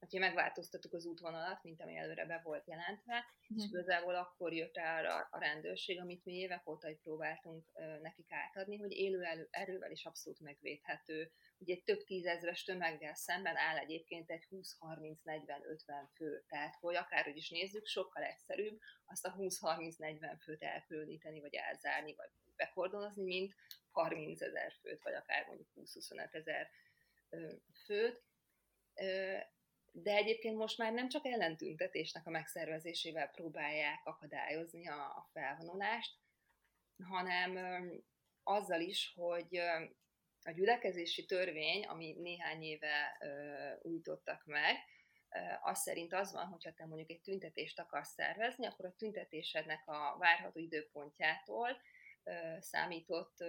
[0.00, 3.56] hogyha megváltoztattuk az útvonalat, mint ami előre be volt jelentve, mm.
[3.56, 7.98] és igazából akkor jött rá a, a rendőrség, amit mi évek óta is próbáltunk ö,
[8.00, 11.30] nekik átadni, hogy élő elő, erővel is abszolút megvédhető.
[11.58, 17.50] Ugye egy több tízezres tömeggel szemben áll egyébként egy 20-30-40-50 fő, tehát hogy akárhogy is
[17.50, 23.54] nézzük, sokkal egyszerűbb azt a 20-30-40 főt elkülöníteni, vagy elzárni, vagy bekordonozni, mint
[23.90, 26.70] 30 ezer főt, vagy akár mondjuk 20-25 ezer
[27.84, 28.22] főt
[29.92, 36.18] de egyébként most már nem csak ellentüntetésnek a megszervezésével próbálják akadályozni a, felvonulást,
[37.08, 37.58] hanem
[38.42, 39.56] azzal is, hogy
[40.44, 43.18] a gyülekezési törvény, ami néhány éve
[43.82, 44.76] újítottak meg,
[45.62, 50.16] az szerint az van, hogyha te mondjuk egy tüntetést akarsz szervezni, akkor a tüntetésednek a
[50.18, 51.80] várható időpontjától
[52.58, 53.44] számított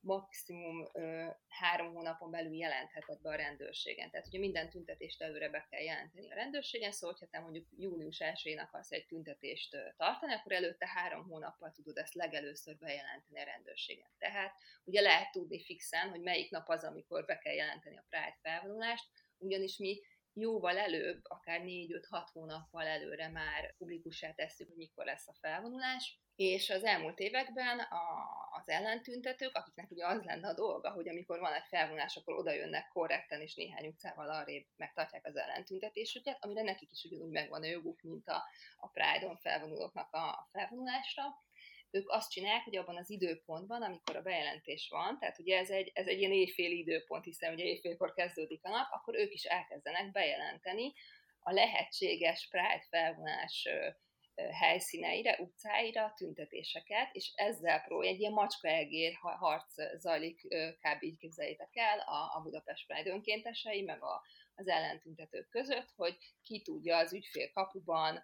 [0.00, 4.10] maximum ö, három hónapon belül jelentheted be a rendőrségen.
[4.10, 8.16] Tehát ugye minden tüntetést előre be kell jelenteni a rendőrségen, szóval ha te mondjuk június
[8.20, 14.08] 1-én akarsz egy tüntetést tartani, akkor előtte három hónappal tudod ezt legelőször bejelenteni a rendőrségen.
[14.18, 18.38] Tehát ugye lehet tudni fixen, hogy melyik nap az, amikor be kell jelenteni a Pride
[18.42, 19.08] felvonulást,
[19.38, 20.00] ugyanis mi
[20.34, 26.70] jóval előbb, akár 4-5-6 hónappal előre már publikussá tesszük, hogy mikor lesz a felvonulás, és
[26.70, 28.00] az elmúlt években a,
[28.58, 32.52] az ellentüntetők, akiknek ugye az lenne a dolga, hogy amikor van egy felvonás, akkor oda
[32.52, 37.66] jönnek korrekten, és néhány utcával arrébb megtartják az ellentüntetésüket, amire nekik is ugyanúgy megvan a
[37.66, 38.44] joguk, mint a,
[38.76, 41.22] a Pride-on felvonulóknak a, a felvonulásra,
[41.90, 45.90] ők azt csinálják, hogy abban az időpontban, amikor a bejelentés van, tehát ugye ez egy,
[45.94, 50.10] ez egy ilyen éjféli időpont, hiszen ugye éjfélkor kezdődik a nap, akkor ők is elkezdenek
[50.10, 50.92] bejelenteni
[51.40, 53.68] a lehetséges Pride felvonás
[54.52, 60.40] helyszíneire, utcáira tüntetéseket, és ezzel pró, egy ilyen macskaegér harc zajlik,
[60.80, 61.02] kb.
[61.02, 64.22] így képzeljétek el, a, a Budapest Pride önkéntesei, meg a,
[64.54, 68.22] az ellentüntetők között, hogy ki tudja az ügyfél kapuban,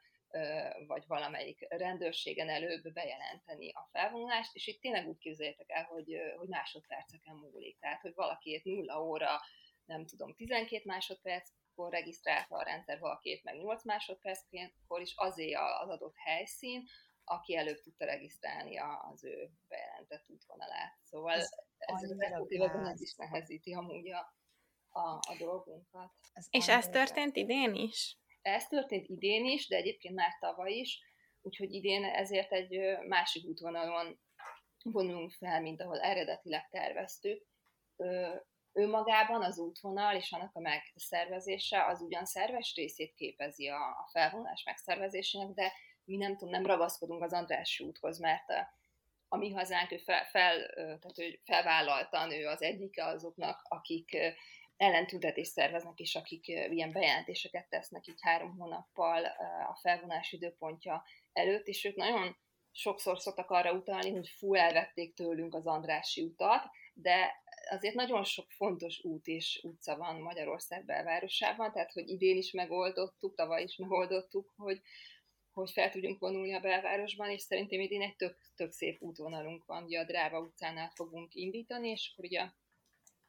[0.86, 6.48] vagy valamelyik rendőrségen előbb bejelenteni a felvonulást, és itt tényleg úgy képzeljétek el, hogy, hogy
[6.48, 7.78] másodperceken múlik.
[7.78, 9.40] Tehát, hogy valakiért nulla óra,
[9.84, 15.88] nem tudom, 12 másodperc, akkor regisztrálta a rendszer valakét meg 8 másodperckor is azért az
[15.88, 16.84] adott helyszín,
[17.24, 20.98] aki előbb tudta regisztrálni az ő bejelentett útvonalát.
[21.02, 24.34] Szóval ez, ez az effektíve ez is nehezíti amúgy a,
[24.88, 26.12] a, a dolgunkat.
[26.32, 28.18] Ez És ez történt idén is?
[28.46, 31.00] Ez történt idén is, de egyébként már tavaly is,
[31.42, 34.18] úgyhogy idén ezért egy másik útvonalon
[34.82, 37.46] vonulunk fel, mint ahol eredetileg terveztük.
[38.72, 44.08] Ő magában az útvonal és annak a megszervezése az ugyan szerves részét képezi a, a
[44.12, 45.72] felvonás megszervezésének, de
[46.04, 48.72] mi nem tudom, nem ragaszkodunk az Andrássy úthoz, mert a,
[49.28, 54.16] a mi hazánk, ő fel, fel, tehát ő felvállaltan, ő az egyike azoknak, akik
[54.76, 59.24] ellentüntetést szerveznek, és akik ilyen bejelentéseket tesznek így három hónappal
[59.68, 62.36] a felvonás időpontja előtt, és ők nagyon
[62.72, 67.32] sokszor szoktak arra utalni, hogy fú, elvették tőlünk az Andrássy utat, de
[67.70, 73.34] azért nagyon sok fontos út és utca van Magyarország belvárosában, tehát hogy idén is megoldottuk,
[73.34, 74.80] tavaly is megoldottuk, hogy,
[75.52, 79.84] hogy fel tudjunk vonulni a belvárosban, és szerintem idén egy tök, tök szép útvonalunk van,
[79.84, 82.48] ugye a Dráva utcánál fogunk indítani, és akkor ugye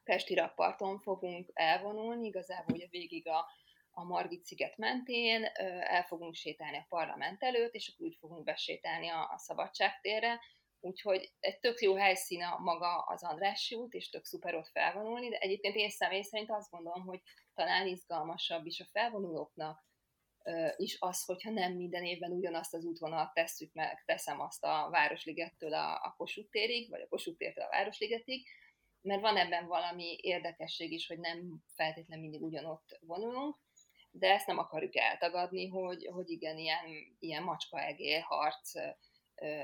[0.08, 3.46] Pesti rakparton fogunk elvonulni, igazából ugye végig a,
[3.92, 5.44] a Margit sziget mentén,
[5.82, 10.40] el fogunk sétálni a parlament előtt, és akkor úgy fogunk besétálni a, a szabadságtérre,
[10.80, 15.30] úgyhogy egy tök jó helyszín a maga az Andrássy út, és tök szuper ott felvonulni,
[15.30, 17.22] de egyébként én személy szerint azt gondolom, hogy
[17.54, 19.86] talán izgalmasabb is a felvonulóknak
[20.76, 25.74] is az, hogyha nem minden évben ugyanazt az útvonalat tesszük meg, teszem azt a Városligettől
[25.74, 28.48] a, a Kossuth térig, vagy a Kossuth tértől a Városligetig,
[29.08, 33.58] mert van ebben valami érdekesség is, hogy nem feltétlenül mindig ugyanott vonulunk,
[34.12, 38.72] de ezt nem akarjuk eltagadni, hogy, hogy igen, ilyen, ilyen macska-egér harc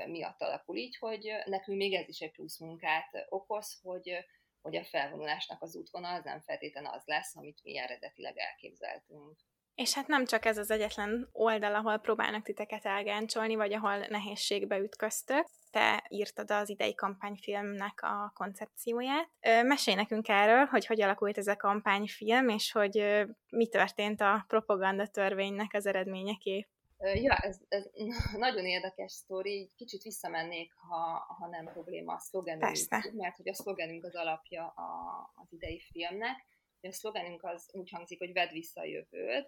[0.06, 4.24] miatt alakul így, hogy nekünk még ez is egy plusz munkát okoz, hogy,
[4.62, 9.38] hogy a felvonulásnak az útvonal az nem feltétlenül az lesz, amit mi eredetileg elképzeltünk.
[9.74, 14.78] És hát nem csak ez az egyetlen oldal, ahol próbálnak titeket elgáncsolni, vagy ahol nehézségbe
[14.78, 15.46] ütköztök.
[15.70, 19.30] Te írtad az idei kampányfilmnek a koncepcióját.
[19.62, 25.06] Mesélj nekünk erről, hogy hogy alakult ez a kampányfilm, és hogy mi történt a propaganda
[25.06, 26.68] törvénynek az eredményeképp.
[26.98, 27.84] Ja, ez, ez
[28.46, 34.04] nagyon érdekes sztori, kicsit visszamennék, ha, ha nem probléma a szlogenünk, mert hogy a szlogenünk
[34.04, 36.46] az alapja a, az idei filmnek.
[36.80, 39.46] A szlogenünk az úgy hangzik, hogy vedd vissza a jövőd.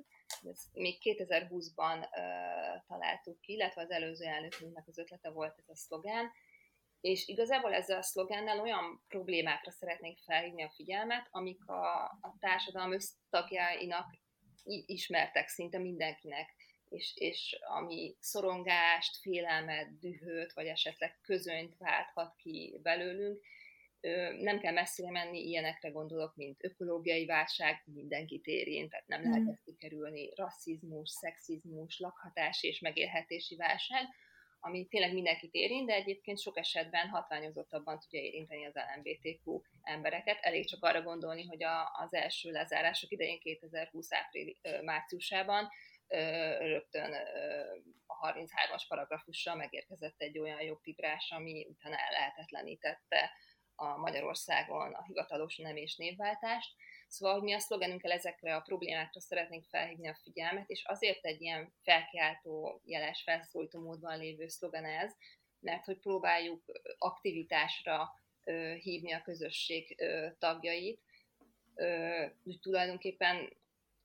[0.50, 5.76] Ezt még 2020-ban uh, találtuk ki, illetve az előző elnökünknek az ötlete volt ez a
[5.76, 6.30] szlogen,
[7.00, 12.92] és igazából ezzel a szlogennel olyan problémákra szeretnénk felhívni a figyelmet, amik a, a társadalom
[12.92, 14.06] össztagjainak
[14.86, 16.54] ismertek szinte mindenkinek.
[16.88, 23.42] És, és ami szorongást, félelmet, dühöt, vagy esetleg közönyt válthat ki belőlünk,
[24.40, 29.48] nem kell messzire menni, ilyenekre gondolok, mint ökológiai válság, mindenkit érint, tehát nem lehet mm.
[29.48, 34.04] ezt kikerülni, rasszizmus, szexizmus, lakhatás és megélhetési válság,
[34.60, 40.38] ami tényleg mindenkit érint, de egyébként sok esetben hatványozottabban tudja érinteni az LMBTQ embereket.
[40.40, 45.68] Elég csak arra gondolni, hogy a, az első lezárások idején 2020 április, márciusában
[46.58, 47.12] rögtön
[48.06, 53.30] a 33-as paragrafussal megérkezett egy olyan jogtiprás, ami utána lehetetlenítette
[53.76, 56.74] a Magyarországon a hivatalos nem és névváltást.
[57.08, 61.40] Szóval, hogy mi a szlogenünkkel ezekre a problémákra szeretnénk felhívni a figyelmet, és azért egy
[61.40, 65.12] ilyen felkiáltó, jeles, felszólító módban lévő szlogen ez,
[65.60, 66.62] mert hogy próbáljuk
[66.98, 68.10] aktivitásra
[68.80, 70.02] hívni a közösség
[70.38, 71.00] tagjait,
[72.42, 73.56] úgy tulajdonképpen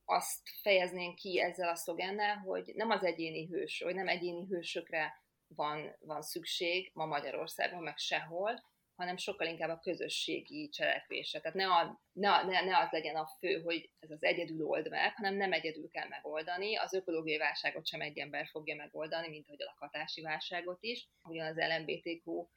[0.06, 5.24] azt fejeznénk ki ezzel a szlogennel, hogy nem az egyéni hős, vagy nem egyéni hősökre
[5.48, 8.64] van, van szükség ma Magyarországon, meg sehol,
[8.96, 11.40] hanem sokkal inkább a közösségi cselekvésre.
[11.40, 14.90] Tehát ne, a, ne, ne, ne az legyen a fő, hogy ez az egyedül old
[14.90, 16.76] meg, hanem nem egyedül kell megoldani.
[16.76, 21.08] Az ökológiai válságot sem egy ember fogja megoldani, mint ahogy a lakhatási válságot is.
[21.24, 22.48] Ugyan az LMBTQ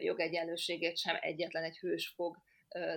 [0.00, 2.36] jogegyenlőségét sem egyetlen egy hős fog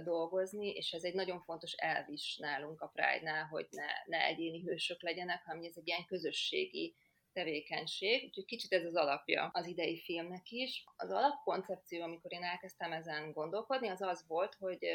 [0.04, 4.62] dolgozni, és ez egy nagyon fontos elv is nálunk a Pride-nál, hogy ne, ne egyéni
[4.62, 6.96] hősök legyenek, hanem ez egy ilyen közösségi
[7.38, 10.84] tevékenység, úgyhogy kicsit ez az alapja az idei filmnek is.
[10.95, 14.86] Az alapkoncepció, amikor én elkezdtem ezen gondolkodni, az az volt, hogy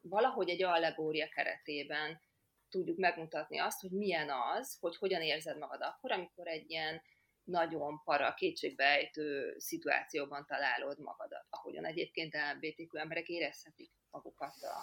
[0.00, 2.20] valahogy egy allegória keretében
[2.68, 7.02] tudjuk megmutatni azt, hogy milyen az, hogy hogyan érzed magad akkor, amikor egy ilyen
[7.44, 14.76] nagyon para, kétségbejtő szituációban találod magadat, ahogyan egyébként LMBTQ emberek érezhetik magukat a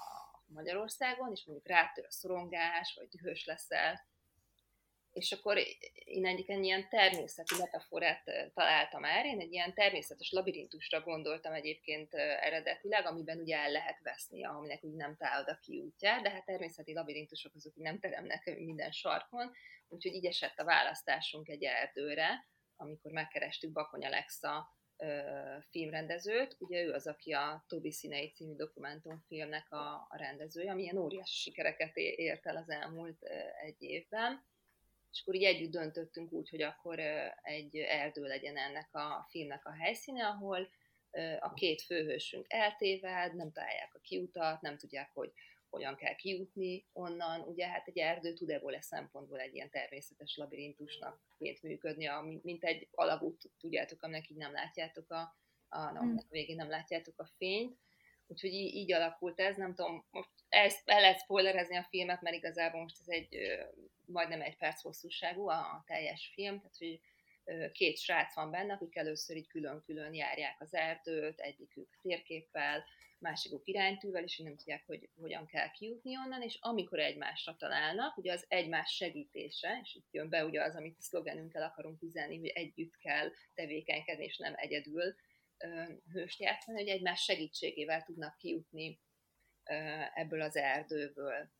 [0.45, 4.05] Magyarországon, és mondjuk rátör a szorongás, vagy dühös leszel,
[5.15, 5.57] és akkor
[6.05, 13.05] én egyik ilyen természeti metaforát találtam erre, én egy ilyen természetes labirintusra gondoltam egyébként eredetileg,
[13.05, 17.55] amiben ugye el lehet veszni, aminek úgy nem találod a kiútját, de hát természeti labirintusok
[17.55, 19.51] azok nem teremnek minden sarkon,
[19.87, 24.73] úgyhogy így esett a választásunk egy erdőre, amikor megkerestük Bakony Alexa
[25.69, 26.55] filmrendezőt.
[26.59, 31.35] Ugye ő az, aki a Tobi Színei című dokumentumfilmnek a, a rendezője, ami ilyen óriási
[31.35, 33.23] sikereket ért el az elmúlt
[33.65, 34.53] egy évben.
[35.15, 36.99] És akkor így együtt döntöttünk úgy, hogy akkor
[37.41, 40.69] egy erdő legyen ennek a filmnek a helyszíne, ahol
[41.39, 45.31] a két főhősünk eltéved, nem találják a kiutat, nem tudják, hogy
[45.69, 47.41] hogyan kell kijutni onnan.
[47.41, 52.09] Ugye hát egy erdő tud ebből szempontból egy ilyen természetes labirintusnak ként működni,
[52.41, 55.37] mint egy alagút, tudjátok, aminek így nem látjátok a,
[55.67, 56.17] a, hmm.
[56.17, 57.77] a végén nem látjátok a fényt.
[58.27, 62.35] Úgyhogy így, így alakult ez, nem tudom, most ezt el lehet spoilerezni a filmet, mert
[62.35, 63.37] igazából most ez egy
[64.07, 66.99] majdnem egy perc hosszúságú a, a teljes film, tehát hogy
[67.71, 72.83] két srác van benne, akik először így külön-külön járják az erdőt, egyikük térképpel,
[73.19, 78.33] másikuk iránytűvel, és nem tudják, hogy hogyan kell kijutni onnan, és amikor egymásra találnak, ugye
[78.33, 82.47] az egymás segítése, és itt jön be ugye az, amit a szlogenünkkel akarunk üzenni, hogy
[82.47, 85.15] együtt kell tevékenykedni, és nem egyedül
[86.11, 88.99] hőst játszani, hogy egymás segítségével tudnak kijutni
[90.13, 91.51] ebből az erdőből.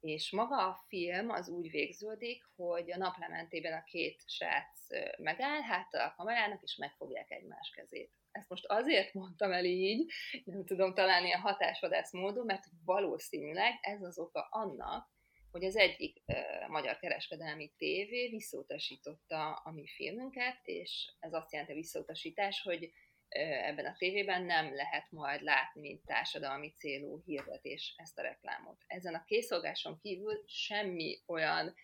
[0.00, 4.86] És maga a film az úgy végződik, hogy a naplementében a két srác
[5.18, 8.12] megáll hátra a kamerának, és megfogják egymás kezét.
[8.30, 10.12] Ezt most azért mondtam el így,
[10.44, 15.14] nem tudom talán ilyen hatásvadász módon, mert valószínűleg ez az oka annak,
[15.50, 21.72] hogy az egyik uh, magyar kereskedelmi tévé visszautasította a mi filmünket, és ez azt jelenti
[21.72, 22.92] a visszautasítás, hogy
[23.28, 28.82] ebben a tévében nem lehet majd látni, mint társadalmi célú hirdetés ezt a reklámot.
[28.86, 31.74] Ezen a készolgáson kívül semmi olyan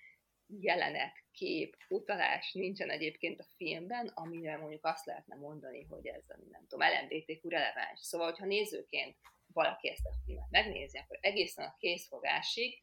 [0.46, 6.38] jelenet, kép, utalás nincsen egyébként a filmben, amire mondjuk azt lehetne mondani, hogy ez a,
[6.50, 8.00] nem tudom, LMBTQ releváns.
[8.00, 9.16] Szóval, hogyha nézőként
[9.52, 12.82] valaki ezt a filmet megnézi, akkor egészen a készfogásig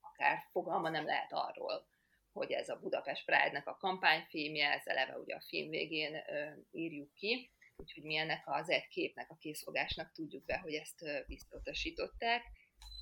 [0.00, 1.88] akár fogalma nem lehet arról,
[2.32, 7.14] hogy ez a Budapest Pride-nek a kampányfilmje, ez eleve ugye a film végén ö, írjuk
[7.14, 7.50] ki,
[7.80, 12.42] úgyhogy mi ennek az egy képnek a készfogásnak tudjuk be, hogy ezt visszautasították,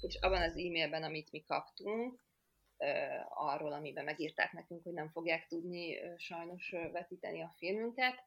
[0.01, 2.27] és abban az e-mailben, amit mi kaptunk,
[3.29, 8.25] arról, amiben megírták nekünk, hogy nem fogják tudni sajnos vetíteni a filmünket,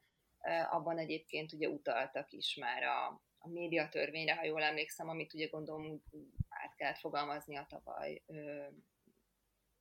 [0.70, 3.06] abban egyébként ugye utaltak is már a,
[3.38, 6.02] a médiatörvényre, ha jól emlékszem, amit ugye gondolom
[6.48, 8.22] át kellett fogalmazni a tavaly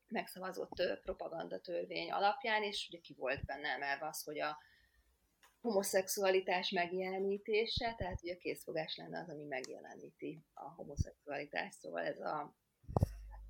[0.08, 4.58] megszavazott propagandatörvény alapján, és ugye ki volt benne emelve az, hogy a
[5.62, 12.56] homoszexualitás megjelenítése, tehát ugye a készfogás lenne az, ami megjeleníti a homoszexualitást, szóval ez a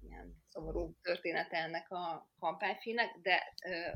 [0.02, 3.90] ilyen szomorú története ennek a kampányfilmnek, de ö,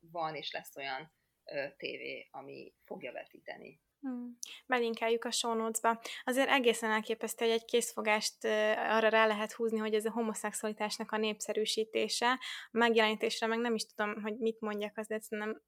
[0.00, 1.12] van és lesz olyan
[1.44, 4.38] ö, tévé, ami fogja vetíteni Hmm.
[4.66, 6.00] Belinkeljük a show notes-ba.
[6.24, 8.44] Azért egészen elképesztő, hogy egy készfogást
[8.76, 12.30] arra rá lehet húzni, hogy ez a homoszexualitásnak a népszerűsítése.
[12.30, 12.38] A
[12.70, 15.62] megjelenítésre meg nem is tudom, hogy mit mondjak, az nem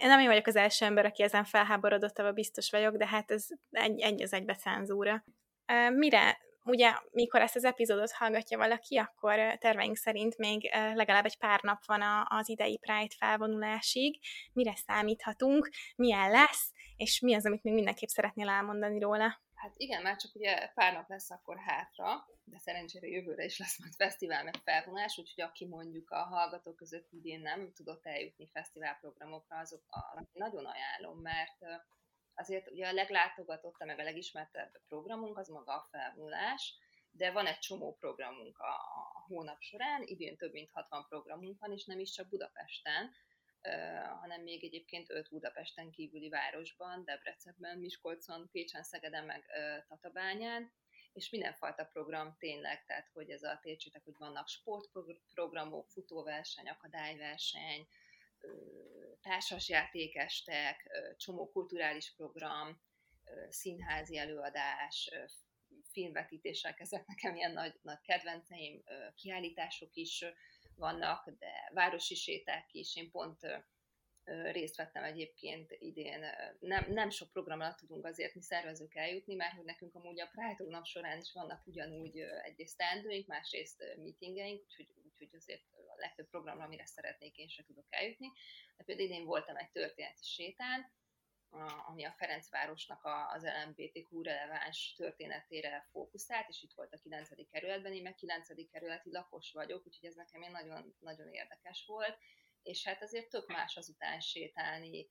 [0.00, 3.46] nem én vagyok az első ember, aki ezen felháborodott, abban biztos vagyok, de hát ez
[3.70, 5.24] egy, egy az egybe cenzúra.
[5.94, 11.62] Mire, ugye, mikor ezt az epizódot hallgatja valaki, akkor terveink szerint még legalább egy pár
[11.62, 14.20] nap van az idei Pride felvonulásig.
[14.52, 19.42] Mire számíthatunk, milyen lesz, és mi az, amit még mindenképp szeretnél elmondani róla?
[19.64, 23.78] Hát igen, már csak ugye pár nap lesz akkor hátra, de szerencsére jövőre is lesz
[23.78, 29.58] majd fesztivál meg felvonás, úgyhogy aki mondjuk a hallgatók között idén nem tudott eljutni fesztiválprogramokra,
[29.58, 29.82] azok
[30.32, 31.58] nagyon ajánlom, mert
[32.34, 36.74] azért ugye a leglátogatottabb, meg a legismertebb programunk az maga a felvonulás,
[37.10, 41.72] de van egy csomó programunk a, a hónap során, idén több mint 60 programunk van,
[41.72, 43.10] és nem is csak Budapesten,
[44.20, 49.44] hanem még egyébként öt Budapesten kívüli városban, Debrecenben, Miskolcon, Pécsen, Szegeden, meg
[49.88, 50.72] Tatabányán,
[51.12, 57.88] és mindenfajta program tényleg, tehát hogy ez a tércsitek, hogy vannak sportprogramok, futóverseny, akadályverseny,
[59.20, 62.82] társasjátékestek, csomó kulturális program,
[63.48, 65.10] színházi előadás,
[65.92, 68.82] filmvetítések, ezek nekem ilyen nagy, nagy kedvenceim,
[69.14, 70.24] kiállítások is
[70.76, 72.96] vannak, de városi séták is.
[72.96, 73.64] Én pont
[74.52, 76.24] részt vettem egyébként idén.
[76.60, 80.70] Nem, nem sok programra tudunk azért mi szervezők eljutni, mert hogy nekünk amúgy a Pride
[80.70, 86.64] nap során is vannak ugyanúgy egyrészt teendőink, másrészt meetingeink, úgyhogy, úgyhogy azért a legtöbb programra,
[86.64, 88.32] amire szeretnék, én sem tudok eljutni.
[88.76, 90.92] De például idén voltam egy történeti sétán,
[91.86, 93.00] ami a Ferencvárosnak
[93.34, 97.28] az LMBTQ releváns történetére fókuszált, és itt volt a 9.
[97.50, 98.70] kerületben, én meg 9.
[98.70, 102.18] kerületi lakos vagyok, úgyhogy ez nekem nagyon, nagyon érdekes volt,
[102.62, 105.08] és hát azért tök más azután sétálni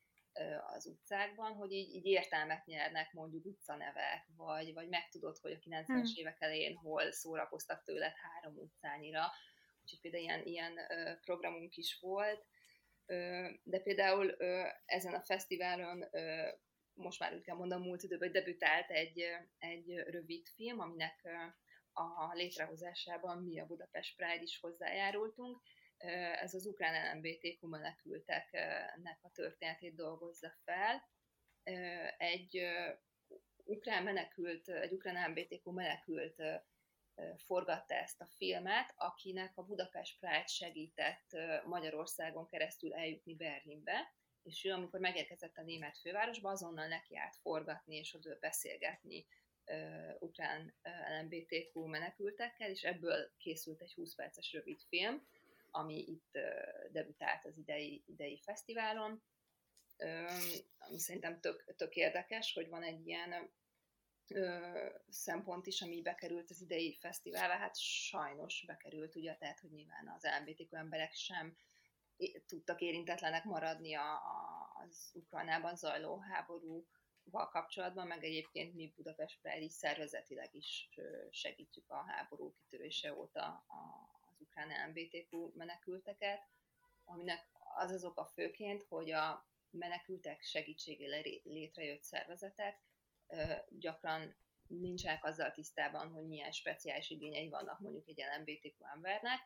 [0.76, 5.86] az utcákban, hogy így, így értelmet nyernek mondjuk utcanevek, vagy, vagy megtudod, hogy a 90-es
[5.86, 6.04] hmm.
[6.16, 9.32] évek elején hol szórakoztak tőled három utcányira,
[9.82, 10.80] úgyhogy például ilyen, ilyen
[11.22, 12.46] programunk is volt,
[13.64, 14.36] de például
[14.86, 16.06] ezen a fesztiválon
[16.93, 19.24] most már úgy kell mondom, múlt időben debütált egy,
[19.58, 21.28] egy rövid film, aminek
[21.93, 25.62] a létrehozásában mi a Budapest Pride is hozzájárultunk.
[26.41, 31.10] Ez az ukrán LMBTQ menekülteknek a történetét dolgozza fel.
[32.18, 32.68] Egy
[33.64, 36.41] ukrán menekült, egy ukrán LMBTQ menekült
[37.38, 41.36] forgatta ezt a filmet, akinek a Budapest Pride segített
[41.66, 47.95] Magyarországon keresztül eljutni Berlinbe, és ő, amikor megérkezett a német fővárosba, azonnal neki állt forgatni
[47.95, 49.26] és oda beszélgetni
[49.66, 55.28] uh, ukrán uh, LMBTQ menekültekkel, és ebből készült egy 20 perces rövid film,
[55.72, 59.24] ami itt uh, debütált az idei, idei fesztiválon,
[59.97, 63.51] um, ami szerintem tök, tök érdekes, hogy van egy ilyen
[65.10, 70.28] szempont is, ami bekerült az idei fesztiválba, hát sajnos bekerült, ugye, tehát, hogy nyilván az
[70.40, 71.58] LMBTQ emberek sem
[72.46, 74.22] tudtak érintetlenek maradni a,
[74.84, 80.90] az Ukrajnában zajló háborúval kapcsolatban, meg egyébként mi Budapest Pride szervezetileg is
[81.32, 86.42] segítjük a háború kitörése óta az ukrán LMBTQ menekülteket,
[87.04, 92.82] aminek az az oka főként, hogy a menekültek segítségére létrejött szervezetek
[93.70, 94.36] gyakran
[94.68, 99.40] nincsenek azzal tisztában, hogy milyen speciális igényei vannak mondjuk egy LMBTQ embernek.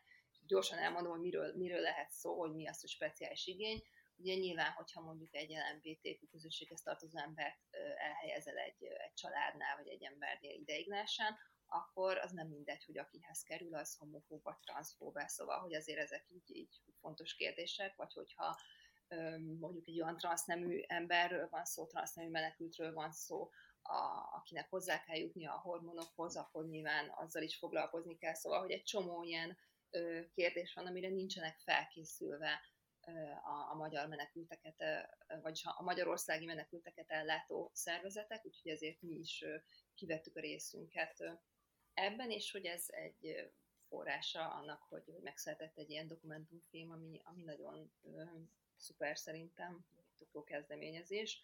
[0.46, 3.82] Gyorsan elmondom, hogy miről, miről lehet szó, hogy mi az, hogy speciális igény.
[4.16, 7.58] Ugye nyilván, hogyha mondjuk egy LMBTQ közösséghez tartozó embert
[7.96, 13.74] elhelyezel egy, egy családnál, vagy egy embernél ideiglenesen, akkor az nem mindegy, hogy akihez kerül,
[13.74, 18.60] az homofób vagy transzfób szóval, hogy azért ezek így, így fontos kérdések, vagy hogyha
[19.58, 23.50] mondjuk egy olyan transznemű emberről van szó, transznemű menekültről van szó,
[23.88, 28.34] a, akinek hozzá kell jutni a hormonokhoz, akkor nyilván azzal is foglalkozni kell.
[28.34, 29.56] Szóval, hogy egy csomó ilyen
[29.90, 32.60] ö, kérdés van, amire nincsenek felkészülve
[33.06, 39.14] ö, a, a magyar menekülteket, ö, vagy a magyarországi menekülteket ellátó szervezetek, úgyhogy ezért mi
[39.14, 39.56] is ö,
[39.94, 41.30] kivettük a részünket ö,
[41.94, 43.50] ebben, és hogy ez egy
[43.88, 48.22] forrása annak, hogy, hogy megszületett egy ilyen dokumentumfilm, ami, ami nagyon ö,
[48.76, 49.84] szuper szerintem,
[50.20, 51.42] egy jó kezdeményezés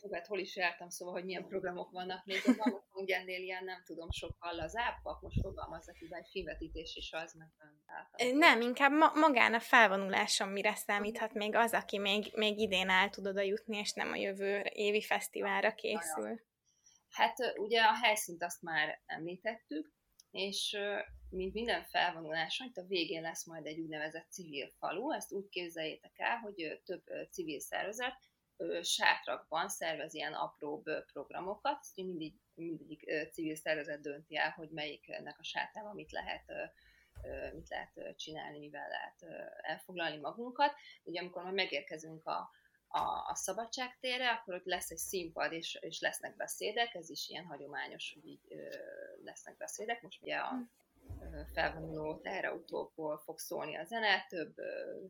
[0.00, 3.64] fú, hát hol is jártam, szóval, hogy milyen programok vannak még, de vannak ennél ilyen,
[3.64, 8.92] nem tudom, sokkal lazábbak, most fogalmazzak így, egy filmvetítés is az, meg nem Nem, inkább
[8.92, 13.40] ma- magán a felvonuláson mire számíthat még az, aki még, még idén el tud oda
[13.40, 16.40] jutni, és nem a jövő évi fesztiválra készül.
[17.10, 19.92] Hát ugye a helyszínt azt már említettük,
[20.30, 20.76] és
[21.30, 26.12] mint minden felvonuláson, itt a végén lesz majd egy úgynevezett civil falu, ezt úgy képzeljétek
[26.16, 28.27] el, hogy több civil szervezet
[28.82, 35.94] sátrakban szervez ilyen apróbb programokat, mindig, mindig civil szervezet dönti el, hogy melyiknek a sátrában
[35.94, 36.72] mit lehet
[37.52, 40.74] mit lehet csinálni, mivel lehet elfoglalni magunkat.
[41.02, 42.50] Ugye amikor majd megérkezünk a,
[42.88, 47.44] a, a szabadságtérre, akkor ott lesz egy színpad, és, és lesznek beszédek, ez is ilyen
[47.44, 48.76] hagyományos, hogy így ö,
[49.24, 50.02] lesznek beszédek.
[50.02, 50.68] Most ugye a
[51.52, 54.54] felvonuló teherautókból fog szólni a zene, több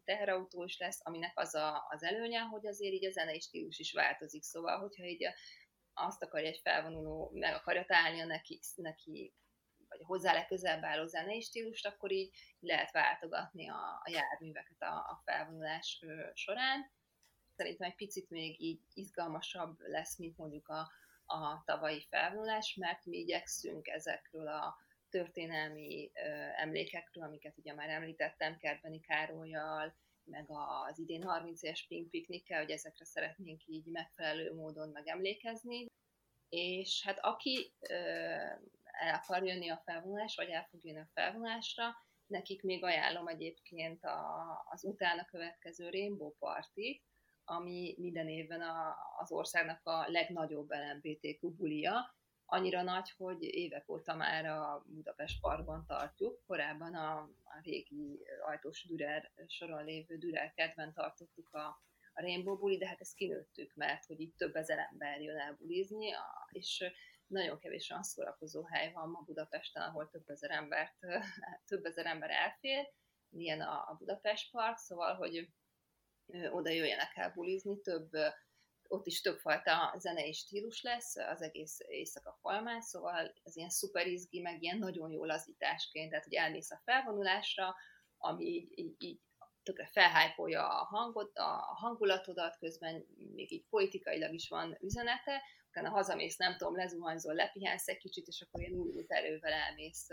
[0.04, 3.92] teherautó is lesz, aminek az a, az előnye, hogy azért így a zenei stílus is
[3.92, 5.28] változik, szóval, hogyha így
[5.92, 9.34] azt akarja egy felvonuló, meg akarja találni a neki, neki
[9.88, 15.20] vagy hozzá legközelebb álló zenei stílust, akkor így lehet váltogatni a, a járműveket a, a
[15.24, 16.90] felvonulás során.
[17.56, 20.90] Szerintem egy picit még így izgalmasabb lesz, mint mondjuk a,
[21.26, 24.76] a tavalyi felvonulás, mert mi igyekszünk ezekről a
[25.10, 26.10] történelmi
[26.56, 29.94] emlékekről, amiket ugye már említettem, Kertbeni Károlyjal,
[30.24, 35.86] meg az idén 30 éves Pink Piknikkel, hogy ezekre szeretnénk így megfelelő módon megemlékezni.
[36.48, 37.74] És hát aki
[38.82, 41.96] el akar jönni a felvonulás, vagy el fog jönni a felvonulásra,
[42.26, 47.02] nekik még ajánlom egyébként a, az utána következő Rainbow Party,
[47.44, 52.17] ami minden évben a, az országnak a legnagyobb LMBTQ bulia,
[52.50, 56.42] annyira nagy, hogy évek óta már a Budapest Parkban tartjuk.
[56.46, 61.66] Korábban a, a régi ajtós Dürer soron lévő Dürer kedven tartottuk a,
[62.12, 65.54] a Rainbow Bully, de hát ezt kinőttük, mert hogy itt több ezer ember jön el
[65.54, 66.14] bulizni,
[66.48, 66.84] és
[67.26, 70.98] nagyon kevés olyan szórakozó hely van ma Budapesten, ahol több ezer, embert,
[71.68, 72.92] több ezer ember elfér,
[73.30, 75.48] ilyen a, a Budapest Park, szóval, hogy
[76.50, 78.10] oda jöjjenek el bulizni, több
[78.88, 84.40] ott is többfajta zenei stílus lesz az egész éjszaka folyamán, szóval ez ilyen szuper izgi,
[84.40, 87.74] meg ilyen nagyon jó lazításként, tehát hogy elmész a felvonulásra,
[88.16, 89.20] ami így, így, így
[89.62, 96.36] tökre felhájpolja a hangot, a hangulatodat, közben még így politikailag is van üzenete, utána hazamész,
[96.36, 100.08] nem tudom, lezuhanyzol, lepihensz egy kicsit, és akkor ilyen új erővel elmész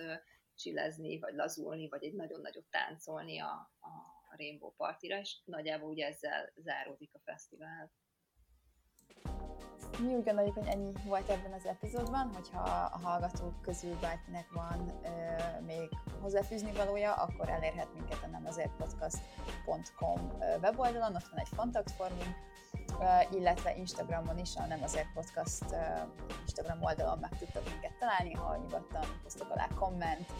[0.56, 6.06] csillezni, vagy lazulni, vagy egy nagyon nagyot táncolni a, a Rainbow Partira, és nagyjából ugye
[6.06, 7.92] ezzel záródik a fesztivál.
[10.00, 12.60] Mi úgy gondoljuk, hogy ennyi volt ebben az epizódban, hogyha
[12.94, 15.10] a hallgatók közül bárkinek van ö,
[15.66, 15.90] még
[16.22, 20.32] hozzáfűzni valója, akkor elérhet minket a nemazértpodcast.com
[20.62, 22.36] weboldalon, ott van egy kontaktformunk,
[23.32, 25.76] illetve Instagramon is, a Nem Azért Podcast
[26.42, 30.34] Instagram oldalon meg tudtok minket találni, ha nyugodtan hoztok alá komment,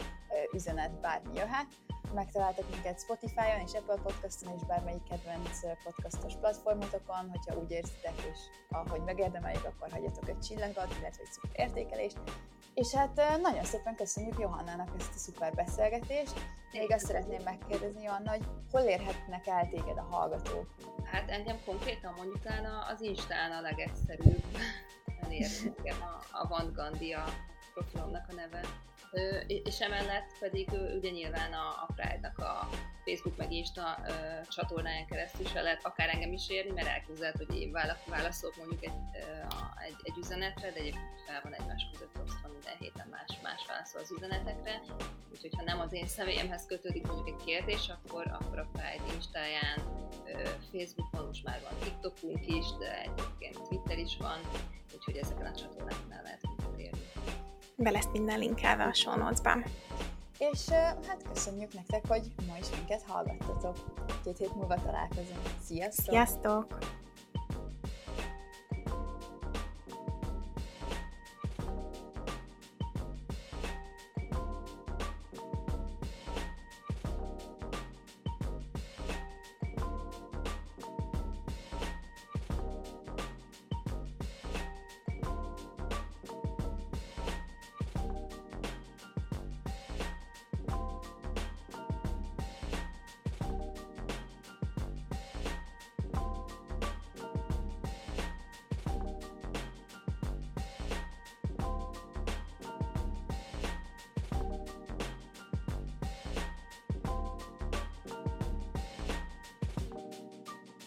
[0.52, 1.66] üzenet, bármi jöhet.
[2.14, 8.38] Megtaláltok minket Spotify-on és Apple Podcaston és bármelyik kedvenc podcastos platformotokon, hogyha úgy érzitek, és
[8.70, 12.18] ahogy megérdemeljük, akkor hagyjatok egy csillagot, illetve egy szuper értékelést.
[12.74, 16.34] És hát nagyon szépen köszönjük Johannának ezt a szuper beszélgetést.
[16.72, 20.74] Még azt szeretném megkérdezni, Johanna, hogy hol érhetnek el téged a hallgatók?
[21.04, 22.42] Hát engem konkrétan mondjuk
[22.90, 24.44] az Instán a legegyszerűbb
[25.22, 27.24] elérni a, a Van Gandia
[27.74, 28.60] profilomnak a neve.
[29.46, 32.68] És emellett pedig ugye nyilván a, a Pride-nak a
[33.04, 33.98] Facebook meg Insta
[34.48, 37.72] csatornáján keresztül is lehet akár engem is érni, mert elképzelhet, hogy én
[38.06, 38.98] válaszolok mondjuk egy,
[39.86, 44.00] egy, egy üzenetre, de egyébként fel van egymás között osztva minden héten más, más válaszol
[44.00, 44.82] az üzenetekre.
[45.32, 49.78] Úgyhogy ha nem az én személyemhez kötődik mondjuk egy kérdés, akkor, akkor a Pride Instáján,
[50.72, 54.40] Facebookon most már van TikTokunk is, de egyébként Twitter is van,
[54.94, 56.55] úgyhogy ezeken a csatornáknál lehet.
[57.78, 59.64] Be lesz minden linkelve a show notes-ban.
[60.38, 60.68] És
[61.06, 63.76] hát köszönjük nektek, hogy ma is minket hallgattatok.
[64.24, 65.40] Két hét múlva találkozunk.
[65.64, 66.14] Sziasztok!
[66.14, 66.78] Sziasztok!